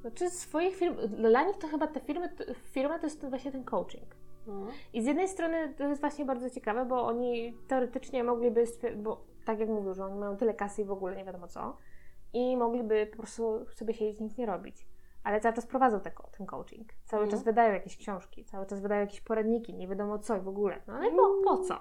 Znaczy 0.00 0.30
swoich 0.30 0.76
firm, 0.76 0.96
dla 1.08 1.42
nich 1.42 1.56
to 1.58 1.68
chyba 1.68 1.86
te 1.86 2.00
firmy, 2.00 2.28
firma 2.72 2.98
to 2.98 3.06
jest 3.06 3.28
właśnie 3.28 3.52
ten 3.52 3.64
coaching. 3.64 4.16
No. 4.46 4.66
I 4.92 5.02
z 5.02 5.06
jednej 5.06 5.28
strony 5.28 5.74
to 5.78 5.84
jest 5.84 6.00
właśnie 6.00 6.24
bardzo 6.24 6.50
ciekawe, 6.50 6.84
bo 6.84 7.06
oni 7.06 7.56
teoretycznie 7.68 8.24
mogliby, 8.24 8.64
bo 8.96 9.24
tak 9.44 9.58
jak 9.60 9.68
mówił, 9.68 9.94
że 9.94 10.04
oni 10.04 10.18
mają 10.18 10.36
tyle 10.36 10.54
kasy 10.54 10.82
i 10.82 10.84
w 10.84 10.90
ogóle 10.92 11.16
nie 11.16 11.24
wiadomo 11.24 11.48
co, 11.48 11.76
i 12.32 12.56
mogliby 12.56 13.06
po 13.06 13.16
prostu 13.16 13.66
sobie 13.74 13.94
siedzieć 13.94 14.20
nic 14.20 14.36
nie 14.36 14.46
robić. 14.46 14.86
Ale 15.24 15.40
cały 15.40 15.54
czas 15.54 15.66
prowadzą 15.66 16.00
te, 16.00 16.12
ten 16.38 16.46
coaching. 16.46 16.92
Cały 17.04 17.22
Mhm. 17.22 17.30
czas 17.38 17.44
wydają 17.44 17.72
jakieś 17.72 17.96
książki, 17.96 18.44
cały 18.44 18.66
czas 18.66 18.80
wydają 18.80 19.00
jakieś 19.00 19.20
poradniki, 19.20 19.74
nie 19.74 19.88
wiadomo 19.88 20.18
co 20.18 20.36
i 20.36 20.40
w 20.40 20.48
ogóle. 20.48 20.80
No 20.86 20.94
ale 20.94 21.10
po, 21.10 21.30
po 21.44 21.58
co? 21.58 21.78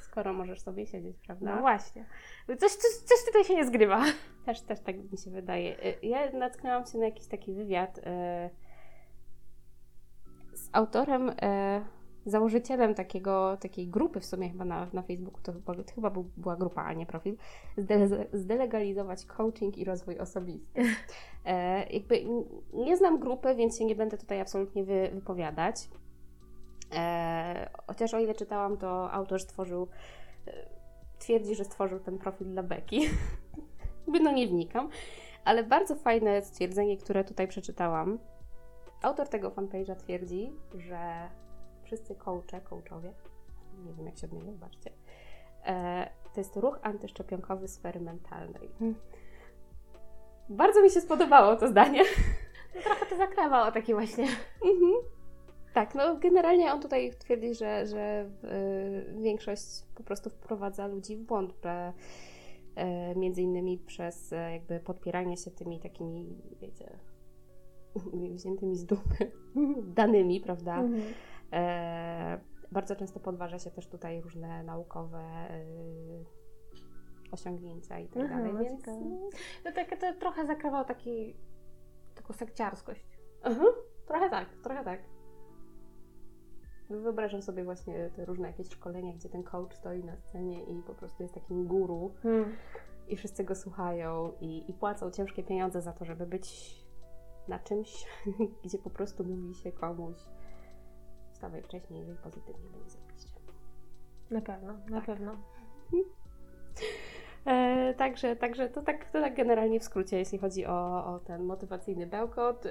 Skoro 0.00 0.32
możesz 0.32 0.60
sobie 0.60 0.86
siedzieć, 0.86 1.16
prawda? 1.26 1.54
No 1.54 1.60
właśnie. 1.60 2.06
Coś, 2.46 2.72
coś, 2.72 2.90
coś 3.04 3.24
tutaj 3.26 3.44
się 3.44 3.54
nie 3.54 3.64
zgrywa. 3.66 4.02
Też, 4.46 4.60
też 4.60 4.80
tak 4.80 4.96
mi 5.12 5.18
się 5.18 5.30
wydaje. 5.30 5.84
Y, 5.86 6.06
Ja 6.06 6.32
natknęłam 6.32 6.86
się 6.86 6.98
na 6.98 7.04
jakiś 7.04 7.26
taki 7.26 7.52
wywiad 7.54 7.98
y, 7.98 8.02
z 10.56 10.68
autorem, 10.72 11.28
y, 11.28 11.34
założycielem 12.26 12.94
takiego, 12.94 13.56
takiej 13.56 13.88
grupy 13.88 14.20
w 14.20 14.26
sumie 14.26 14.50
chyba 14.50 14.64
na, 14.64 14.86
na 14.92 15.02
Facebooku, 15.02 15.40
to 15.42 15.52
chyba, 15.52 15.74
to 15.74 15.94
chyba 15.94 16.10
był, 16.10 16.30
była 16.36 16.56
grupa, 16.56 16.82
a 16.82 16.92
nie 16.92 17.06
profil, 17.06 17.36
zdele, 17.78 18.26
zdelegalizować 18.32 19.26
coaching 19.26 19.78
i 19.78 19.84
rozwój 19.84 20.18
osobisty. 20.18 20.82
E, 21.44 21.86
jakby 21.92 22.24
nie 22.72 22.96
znam 22.96 23.18
grupy, 23.18 23.54
więc 23.54 23.78
się 23.78 23.84
nie 23.84 23.94
będę 23.94 24.18
tutaj 24.18 24.40
absolutnie 24.40 24.84
wy, 24.84 25.10
wypowiadać. 25.12 25.88
E, 26.94 27.70
chociaż 27.86 28.14
o 28.14 28.18
ile 28.18 28.34
czytałam, 28.34 28.76
to 28.76 29.12
autor 29.12 29.40
stworzył, 29.40 29.88
e, 30.46 30.52
twierdzi, 31.18 31.54
że 31.54 31.64
stworzył 31.64 32.00
ten 32.00 32.18
profil 32.18 32.46
dla 32.46 32.62
Beki. 32.62 33.00
No 34.22 34.32
nie 34.32 34.46
wnikam, 34.46 34.88
ale 35.44 35.64
bardzo 35.64 35.94
fajne 35.94 36.42
stwierdzenie, 36.42 36.96
które 36.96 37.24
tutaj 37.24 37.48
przeczytałam. 37.48 38.18
Autor 39.02 39.28
tego 39.28 39.50
fanpage'a 39.50 39.96
twierdzi, 39.96 40.52
że 40.74 41.28
wszyscy 41.86 42.14
coache, 42.14 42.60
coachowie, 42.60 43.12
nie 43.84 43.92
wiem 43.92 44.06
jak 44.06 44.18
się 44.18 44.26
odmienia, 44.26 44.52
zobaczcie, 44.52 44.90
e, 45.64 46.10
to 46.34 46.40
jest 46.40 46.56
ruch 46.56 46.78
antyszczepionkowy 46.82 47.68
sfery 47.68 48.00
mentalnej. 48.00 48.70
Bardzo 50.48 50.82
mi 50.82 50.90
się 50.90 51.00
spodobało 51.00 51.56
to 51.56 51.68
zdanie. 51.68 52.02
No, 52.74 52.82
trochę 52.82 53.06
to 53.06 53.16
zakrawa 53.16 53.68
o 53.68 53.72
taki 53.72 53.94
właśnie. 53.94 54.24
Mhm. 54.64 54.92
Tak, 55.74 55.94
no 55.94 56.16
generalnie 56.16 56.72
on 56.72 56.80
tutaj 56.80 57.12
twierdzi, 57.18 57.54
że, 57.54 57.86
że 57.86 58.30
y, 58.44 59.22
większość 59.22 59.62
po 59.94 60.02
prostu 60.02 60.30
wprowadza 60.30 60.86
ludzi 60.86 61.16
w 61.16 61.20
błąd, 61.20 61.54
że, 61.64 61.92
y, 63.12 63.18
między 63.18 63.42
innymi 63.42 63.78
przez 63.78 64.32
y, 64.32 64.36
jakby 64.36 64.80
podpieranie 64.80 65.36
się 65.36 65.50
tymi 65.50 65.80
takimi, 65.80 66.42
wiecie, 66.60 66.98
wziętymi 68.36 68.76
z 68.76 68.84
dupy 68.84 69.32
danymi, 69.82 70.40
prawda? 70.40 70.80
Mhm. 70.80 71.02
E, 71.52 72.40
bardzo 72.72 72.96
często 72.96 73.20
podważa 73.20 73.58
się 73.58 73.70
też 73.70 73.88
tutaj 73.88 74.20
różne 74.20 74.62
naukowe 74.62 75.50
y, 75.50 76.24
osiągnięcia 77.32 77.98
i 77.98 78.08
tak 78.08 78.28
dalej, 78.28 78.52
no 78.52 78.58
więc... 78.60 78.86
No 79.64 79.72
takie 79.72 79.96
to 79.96 80.14
trochę 80.14 80.46
zakrawało 80.46 80.84
taki, 80.84 81.36
taką 82.14 82.32
sekciarskość. 82.32 83.06
Mhm, 83.42 83.68
trochę 84.06 84.30
tak, 84.30 84.48
trochę 84.62 84.84
tak. 84.84 85.00
Wyobrażam 86.90 87.42
sobie 87.42 87.64
właśnie 87.64 88.10
te 88.16 88.24
różne 88.24 88.48
jakieś 88.48 88.68
szkolenia, 88.68 89.12
gdzie 89.12 89.28
ten 89.28 89.42
coach 89.42 89.74
stoi 89.74 90.04
na 90.04 90.16
scenie 90.16 90.64
i 90.64 90.82
po 90.82 90.94
prostu 90.94 91.22
jest 91.22 91.34
takim 91.34 91.66
guru 91.66 92.14
Hmm. 92.22 92.56
i 93.08 93.16
wszyscy 93.16 93.44
go 93.44 93.54
słuchają 93.54 94.32
i, 94.40 94.70
i 94.70 94.74
płacą 94.74 95.10
ciężkie 95.10 95.42
pieniądze 95.42 95.82
za 95.82 95.92
to, 95.92 96.04
żeby 96.04 96.26
być 96.26 96.76
na 97.48 97.58
czymś, 97.58 98.06
gdzie 98.64 98.78
po 98.78 98.90
prostu 98.90 99.24
mówi 99.24 99.54
się 99.54 99.72
komuś 99.72 100.16
wstawaj 101.36 101.62
wcześniej, 101.62 102.00
jeżeli 102.00 102.18
pozytywnie 102.18 102.70
będzie 102.70 102.90
zrobić. 102.90 103.16
Na 104.30 104.40
pewno, 104.40 104.72
na 104.72 104.96
Tak. 104.96 105.06
pewno. 105.06 105.36
E, 107.46 107.94
także, 107.94 108.36
także 108.36 108.68
to 108.68 108.82
tak, 108.82 109.10
to 109.10 109.20
tak 109.20 109.36
generalnie 109.36 109.80
w 109.80 109.84
skrócie, 109.84 110.18
jeśli 110.18 110.38
chodzi 110.38 110.66
o, 110.66 111.06
o 111.14 111.18
ten 111.18 111.44
motywacyjny 111.44 112.06
bełkot. 112.06 112.66
E, 112.66 112.70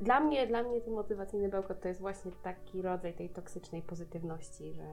dla 0.00 0.20
mnie, 0.20 0.46
dla 0.46 0.62
mnie 0.62 0.80
ten 0.80 0.94
motywacyjny 0.94 1.48
bełkot 1.48 1.80
to 1.80 1.88
jest 1.88 2.00
właśnie 2.00 2.32
taki 2.42 2.82
rodzaj 2.82 3.14
tej 3.14 3.30
toksycznej 3.30 3.82
pozytywności, 3.82 4.72
że 4.72 4.84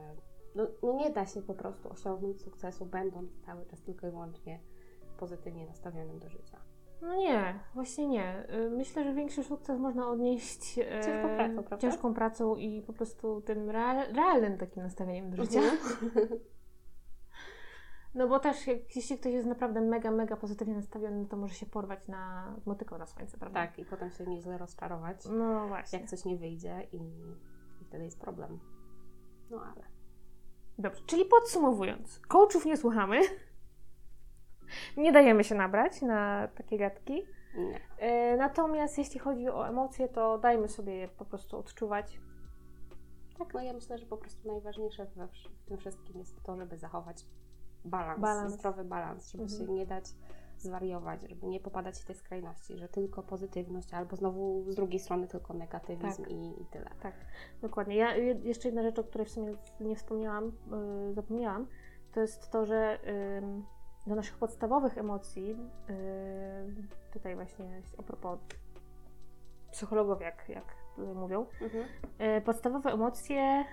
no, 0.54 0.66
no 0.82 0.92
nie 0.92 1.10
da 1.10 1.26
się 1.26 1.42
po 1.42 1.54
prostu 1.54 1.90
osiągnąć 1.92 2.42
sukcesu, 2.42 2.86
będąc 2.86 3.30
cały 3.46 3.66
czas 3.66 3.82
tylko 3.82 4.06
i 4.06 4.10
wyłącznie 4.10 4.60
pozytywnie 5.18 5.66
nastawionym 5.66 6.18
do 6.18 6.28
życia. 6.28 6.58
No 7.02 7.16
nie, 7.16 7.58
właśnie 7.74 8.06
nie. 8.08 8.46
Y, 8.54 8.70
Myślę, 8.70 9.04
że 9.04 9.14
większy 9.14 9.44
sukces 9.44 9.78
można 9.80 10.08
odnieść 10.08 10.78
e, 10.78 11.00
Ciężką 11.04 11.36
pracą, 11.36 11.54
prawda? 11.54 11.78
ciężką 11.78 12.14
pracą 12.14 12.56
i 12.56 12.82
po 12.82 12.92
prostu 12.92 13.40
tym 13.40 13.70
real, 13.70 14.12
realnym 14.14 14.58
takim 14.58 14.82
nastawieniem 14.82 15.30
do 15.30 15.36
życia. 15.44 15.60
Mhm. 15.60 16.28
No 18.14 18.28
bo 18.28 18.38
też 18.38 18.66
jak, 18.66 18.96
jeśli 18.96 19.18
ktoś 19.18 19.32
jest 19.32 19.48
naprawdę 19.48 19.80
mega, 19.80 20.10
mega 20.10 20.36
pozytywnie 20.36 20.74
nastawiony, 20.74 21.26
to 21.26 21.36
może 21.36 21.54
się 21.54 21.66
porwać 21.66 22.08
na 22.08 22.54
motyką 22.66 22.98
na 22.98 23.06
słońce, 23.06 23.38
prawda? 23.38 23.66
tak, 23.66 23.78
i 23.78 23.84
potem 23.84 24.10
się 24.10 24.26
nieźle 24.26 24.58
rozczarować, 24.58 25.16
No 25.30 25.68
właśnie. 25.68 25.98
jak 25.98 26.08
coś 26.08 26.24
nie 26.24 26.36
wyjdzie 26.36 26.86
i, 26.92 26.96
i 27.82 27.84
wtedy 27.84 28.04
jest 28.04 28.20
problem. 28.20 28.58
No 29.50 29.60
ale. 29.62 29.82
Dobrze, 30.78 31.02
czyli 31.06 31.24
podsumowując, 31.24 32.20
coachów 32.28 32.66
nie 32.66 32.76
słuchamy. 32.76 33.20
Nie 34.96 35.12
dajemy 35.12 35.44
się 35.44 35.54
nabrać 35.54 36.02
na 36.02 36.48
takie 36.48 36.78
gadki. 36.78 37.22
Nie. 37.56 37.80
E, 37.98 38.36
Natomiast 38.36 38.98
jeśli 38.98 39.20
chodzi 39.20 39.48
o 39.48 39.68
emocje, 39.68 40.08
to 40.08 40.38
dajmy 40.38 40.68
sobie 40.68 40.94
je 40.94 41.08
po 41.08 41.24
prostu 41.24 41.58
odczuwać. 41.58 42.20
Tak, 43.38 43.54
no 43.54 43.62
ja 43.62 43.72
myślę, 43.72 43.98
że 43.98 44.06
po 44.06 44.16
prostu 44.16 44.48
najważniejsze 44.52 45.06
we, 45.06 45.28
w 45.28 45.64
tym 45.68 45.78
wszystkim 45.78 46.18
jest 46.18 46.42
to, 46.42 46.56
żeby 46.56 46.78
zachować 46.78 47.24
balans, 47.84 48.20
Balans. 48.20 48.52
zdrowy 48.52 48.84
balans, 48.84 49.30
żeby 49.32 49.44
Mhm. 49.44 49.60
się 49.66 49.72
nie 49.72 49.86
dać 49.86 50.04
zwariować, 50.58 51.20
żeby 51.28 51.46
nie 51.46 51.60
popadać 51.60 51.98
w 51.98 52.04
te 52.04 52.14
skrajności, 52.14 52.78
że 52.78 52.88
tylko 52.88 53.22
pozytywność, 53.22 53.94
albo 53.94 54.16
znowu 54.16 54.64
z 54.70 54.74
drugiej 54.76 55.00
strony 55.00 55.26
tylko 55.28 55.54
negatywizm 55.54 56.22
Tak. 56.22 56.32
i, 56.32 56.62
i 56.62 56.66
tyle. 56.70 56.90
Tak, 57.02 57.14
dokładnie. 57.62 57.96
Ja 57.96 58.16
je- 58.16 58.40
jeszcze 58.42 58.68
jedna 58.68 58.82
rzecz, 58.82 58.98
o 58.98 59.04
której 59.04 59.26
w 59.26 59.30
sumie 59.30 59.52
nie 59.80 59.96
wspomniałam, 59.96 60.52
yy, 61.06 61.14
zapomniałam, 61.14 61.66
to 62.12 62.20
jest 62.20 62.50
to, 62.50 62.66
że 62.66 62.98
ym, 63.38 63.64
do 64.06 64.14
naszych 64.14 64.38
podstawowych 64.38 64.98
emocji, 64.98 65.48
yy, 65.48 66.74
tutaj 67.12 67.34
właśnie 67.34 67.82
a 67.98 68.02
propos 68.02 68.38
psychologów, 69.72 70.20
jak, 70.20 70.48
jak 70.48 70.64
tutaj 70.96 71.14
mówią, 71.14 71.46
yy, 72.18 72.40
podstawowe 72.40 72.92
emocje, 72.92 73.64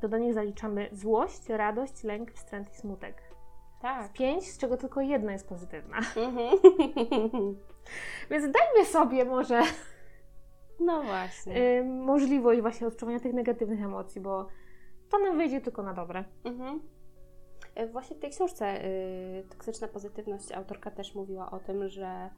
to 0.00 0.08
do 0.08 0.18
nich 0.18 0.34
zaliczamy 0.34 0.88
złość, 0.92 1.48
radość, 1.48 2.04
lęk, 2.04 2.32
wstręt 2.32 2.72
i 2.72 2.74
smutek. 2.76 3.22
Tak. 3.82 4.12
Pięć, 4.12 4.50
z 4.50 4.58
czego 4.58 4.76
tylko 4.76 5.00
jedna 5.00 5.32
jest 5.32 5.48
pozytywna. 5.48 5.96
Mhm. 6.16 7.56
Więc 8.30 8.44
dajmy 8.44 8.86
sobie 8.86 9.24
może 9.24 9.62
No 10.80 11.02
właśnie. 11.02 11.78
y, 11.80 11.84
możliwość 11.84 12.60
właśnie 12.60 12.86
odczuwania 12.86 13.20
tych 13.20 13.34
negatywnych 13.34 13.82
emocji, 13.82 14.20
bo 14.20 14.46
to 15.10 15.18
nam 15.18 15.36
wyjdzie 15.36 15.60
tylko 15.60 15.82
na 15.82 15.94
dobre. 15.94 16.24
Mhm. 16.44 16.80
E, 17.78 17.86
Właśnie 17.86 18.16
w 18.16 18.20
tej 18.20 18.30
książce 18.30 18.84
y, 18.84 19.44
Toksyczna 19.50 19.88
Pozytywność 19.88 20.52
autorka 20.52 20.90
też 20.90 21.14
mówiła 21.14 21.50
o 21.50 21.60
tym, 21.60 21.88
że 21.88 22.30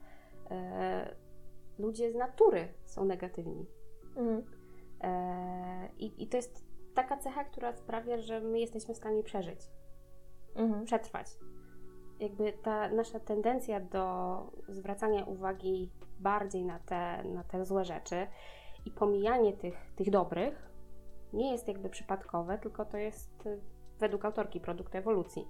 e, 0.51 1.15
ludzie 1.79 2.11
z 2.11 2.15
natury 2.15 2.67
są 2.85 3.05
negatywni. 3.05 3.65
Mhm. 4.15 4.43
E, 5.01 5.89
I, 5.97 6.23
I 6.23 6.27
to 6.27 6.37
jest 6.37 6.65
taka 6.95 7.17
cecha, 7.17 7.43
która 7.43 7.73
sprawia, 7.73 8.17
że 8.17 8.41
my 8.41 8.59
jesteśmy 8.59 8.93
w 8.93 8.97
stanie 8.97 9.23
przeżyć, 9.23 9.59
Mhm. 10.55 10.85
przetrwać. 10.85 11.27
Jakby 12.19 12.53
ta 12.53 12.89
nasza 12.89 13.19
tendencja 13.19 13.79
do 13.79 14.37
zwracania 14.67 15.25
uwagi 15.25 15.91
bardziej 16.19 16.65
na 16.65 16.79
te, 16.79 17.23
na 17.23 17.43
te 17.43 17.65
złe 17.65 17.85
rzeczy 17.85 18.27
i 18.85 18.91
pomijanie 18.91 19.53
tych, 19.53 19.91
tych 19.95 20.09
dobrych 20.09 20.71
nie 21.33 21.51
jest 21.51 21.67
jakby 21.67 21.89
przypadkowe, 21.89 22.57
tylko 22.57 22.85
to 22.85 22.97
jest 22.97 23.47
według 24.01 24.25
autorki 24.25 24.59
produkt 24.59 24.95
ewolucji. 24.95 25.47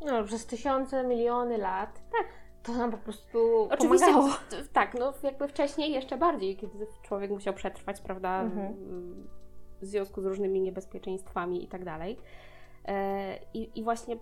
No, 0.00 0.24
przez 0.24 0.46
tysiące, 0.46 1.04
miliony 1.04 1.58
lat. 1.58 2.02
Tak. 2.12 2.26
To 2.62 2.72
nam 2.72 2.90
po 2.90 2.96
prostu 2.98 3.68
Oczywiście, 3.70 4.06
pomagało. 4.06 4.34
tak, 4.72 4.94
no 4.98 5.12
jakby 5.22 5.48
wcześniej 5.48 5.92
jeszcze 5.92 6.16
bardziej, 6.18 6.56
kiedy 6.56 6.86
człowiek 7.02 7.30
musiał 7.30 7.54
przetrwać, 7.54 8.00
prawda, 8.00 8.40
Mhm. 8.42 8.74
w- 8.74 9.26
w 9.80 9.86
związku 9.86 10.22
z 10.22 10.26
różnymi 10.26 10.60
niebezpieczeństwami 10.60 11.64
i 11.64 11.68
tak 11.68 11.84
dalej. 11.84 12.18
E, 12.84 13.38
I, 13.54 13.78
I 13.80 13.82
właśnie 13.84 14.16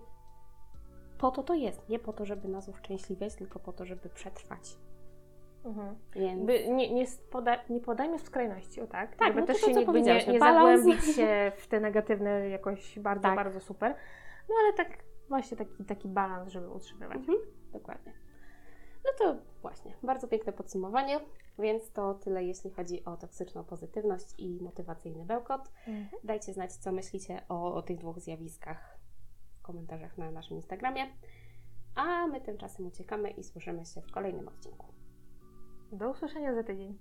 po 1.17 1.31
to 1.31 1.43
to 1.43 1.53
jest, 1.53 1.89
nie 1.89 1.99
po 1.99 2.13
to, 2.13 2.25
żeby 2.25 2.47
nas 2.47 2.69
uszczęśliwiać, 2.69 3.35
tylko 3.35 3.59
po 3.59 3.73
to, 3.73 3.85
żeby 3.85 4.09
przetrwać. 4.09 4.77
Mhm. 5.65 5.95
Więc 6.15 6.45
By 6.45 6.67
nie, 6.69 6.93
nie, 6.93 7.07
spoda, 7.07 7.57
nie 7.69 7.79
podajmy 7.79 8.17
w 8.17 8.21
skrajności, 8.21 8.81
o 8.81 8.87
tak? 8.87 9.15
Tak, 9.15 9.35
no 9.35 9.41
to 9.41 9.47
też 9.47 9.61
to, 9.61 9.67
się 9.67 9.79
jakby 9.79 10.01
nie, 10.01 10.25
nie 10.27 10.39
balans. 10.39 10.81
zagłębić 10.81 11.15
się 11.15 11.27
w 11.61 11.67
te 11.67 11.79
negatywne 11.79 12.49
jakoś 12.49 12.99
bardzo, 12.99 13.23
Tak. 13.23 13.35
bardzo 13.35 13.59
super. 13.59 13.95
No 14.49 14.55
ale 14.63 14.73
tak 14.73 15.03
właśnie 15.29 15.57
taki, 15.57 15.85
taki 15.85 16.07
balans, 16.07 16.51
żeby 16.51 16.69
utrzymywać. 16.69 17.17
Mhm, 17.17 17.37
dokładnie. 17.71 18.13
No 19.05 19.11
to 19.19 19.35
właśnie, 19.61 19.93
bardzo 20.03 20.27
piękne 20.27 20.53
podsumowanie, 20.53 21.19
więc 21.59 21.91
to 21.91 22.13
tyle, 22.13 22.43
jeśli 22.43 22.69
chodzi 22.69 23.05
o 23.05 23.17
toksyczną 23.17 23.63
pozytywność 23.63 24.33
i 24.37 24.59
motywacyjny 24.61 25.25
bełkot. 25.25 25.71
Mhm. 25.87 26.21
Dajcie 26.23 26.53
znać, 26.53 26.73
co 26.73 26.91
myślicie 26.91 27.41
o, 27.49 27.73
o 27.73 27.81
tych 27.81 27.97
dwóch 27.97 28.19
zjawiskach 28.19 28.97
w 29.59 29.61
komentarzach 29.61 30.17
na 30.17 30.31
naszym 30.31 30.57
Instagramie. 30.57 31.07
A 31.95 32.27
my 32.27 32.41
tymczasem 32.41 32.87
uciekamy 32.87 33.29
i 33.29 33.43
słyszymy 33.43 33.85
się 33.85 34.01
w 34.01 34.11
kolejnym 34.11 34.47
odcinku. 34.47 34.87
Do 35.91 36.09
usłyszenia 36.09 36.55
za 36.55 36.63
tydzień. 36.63 36.97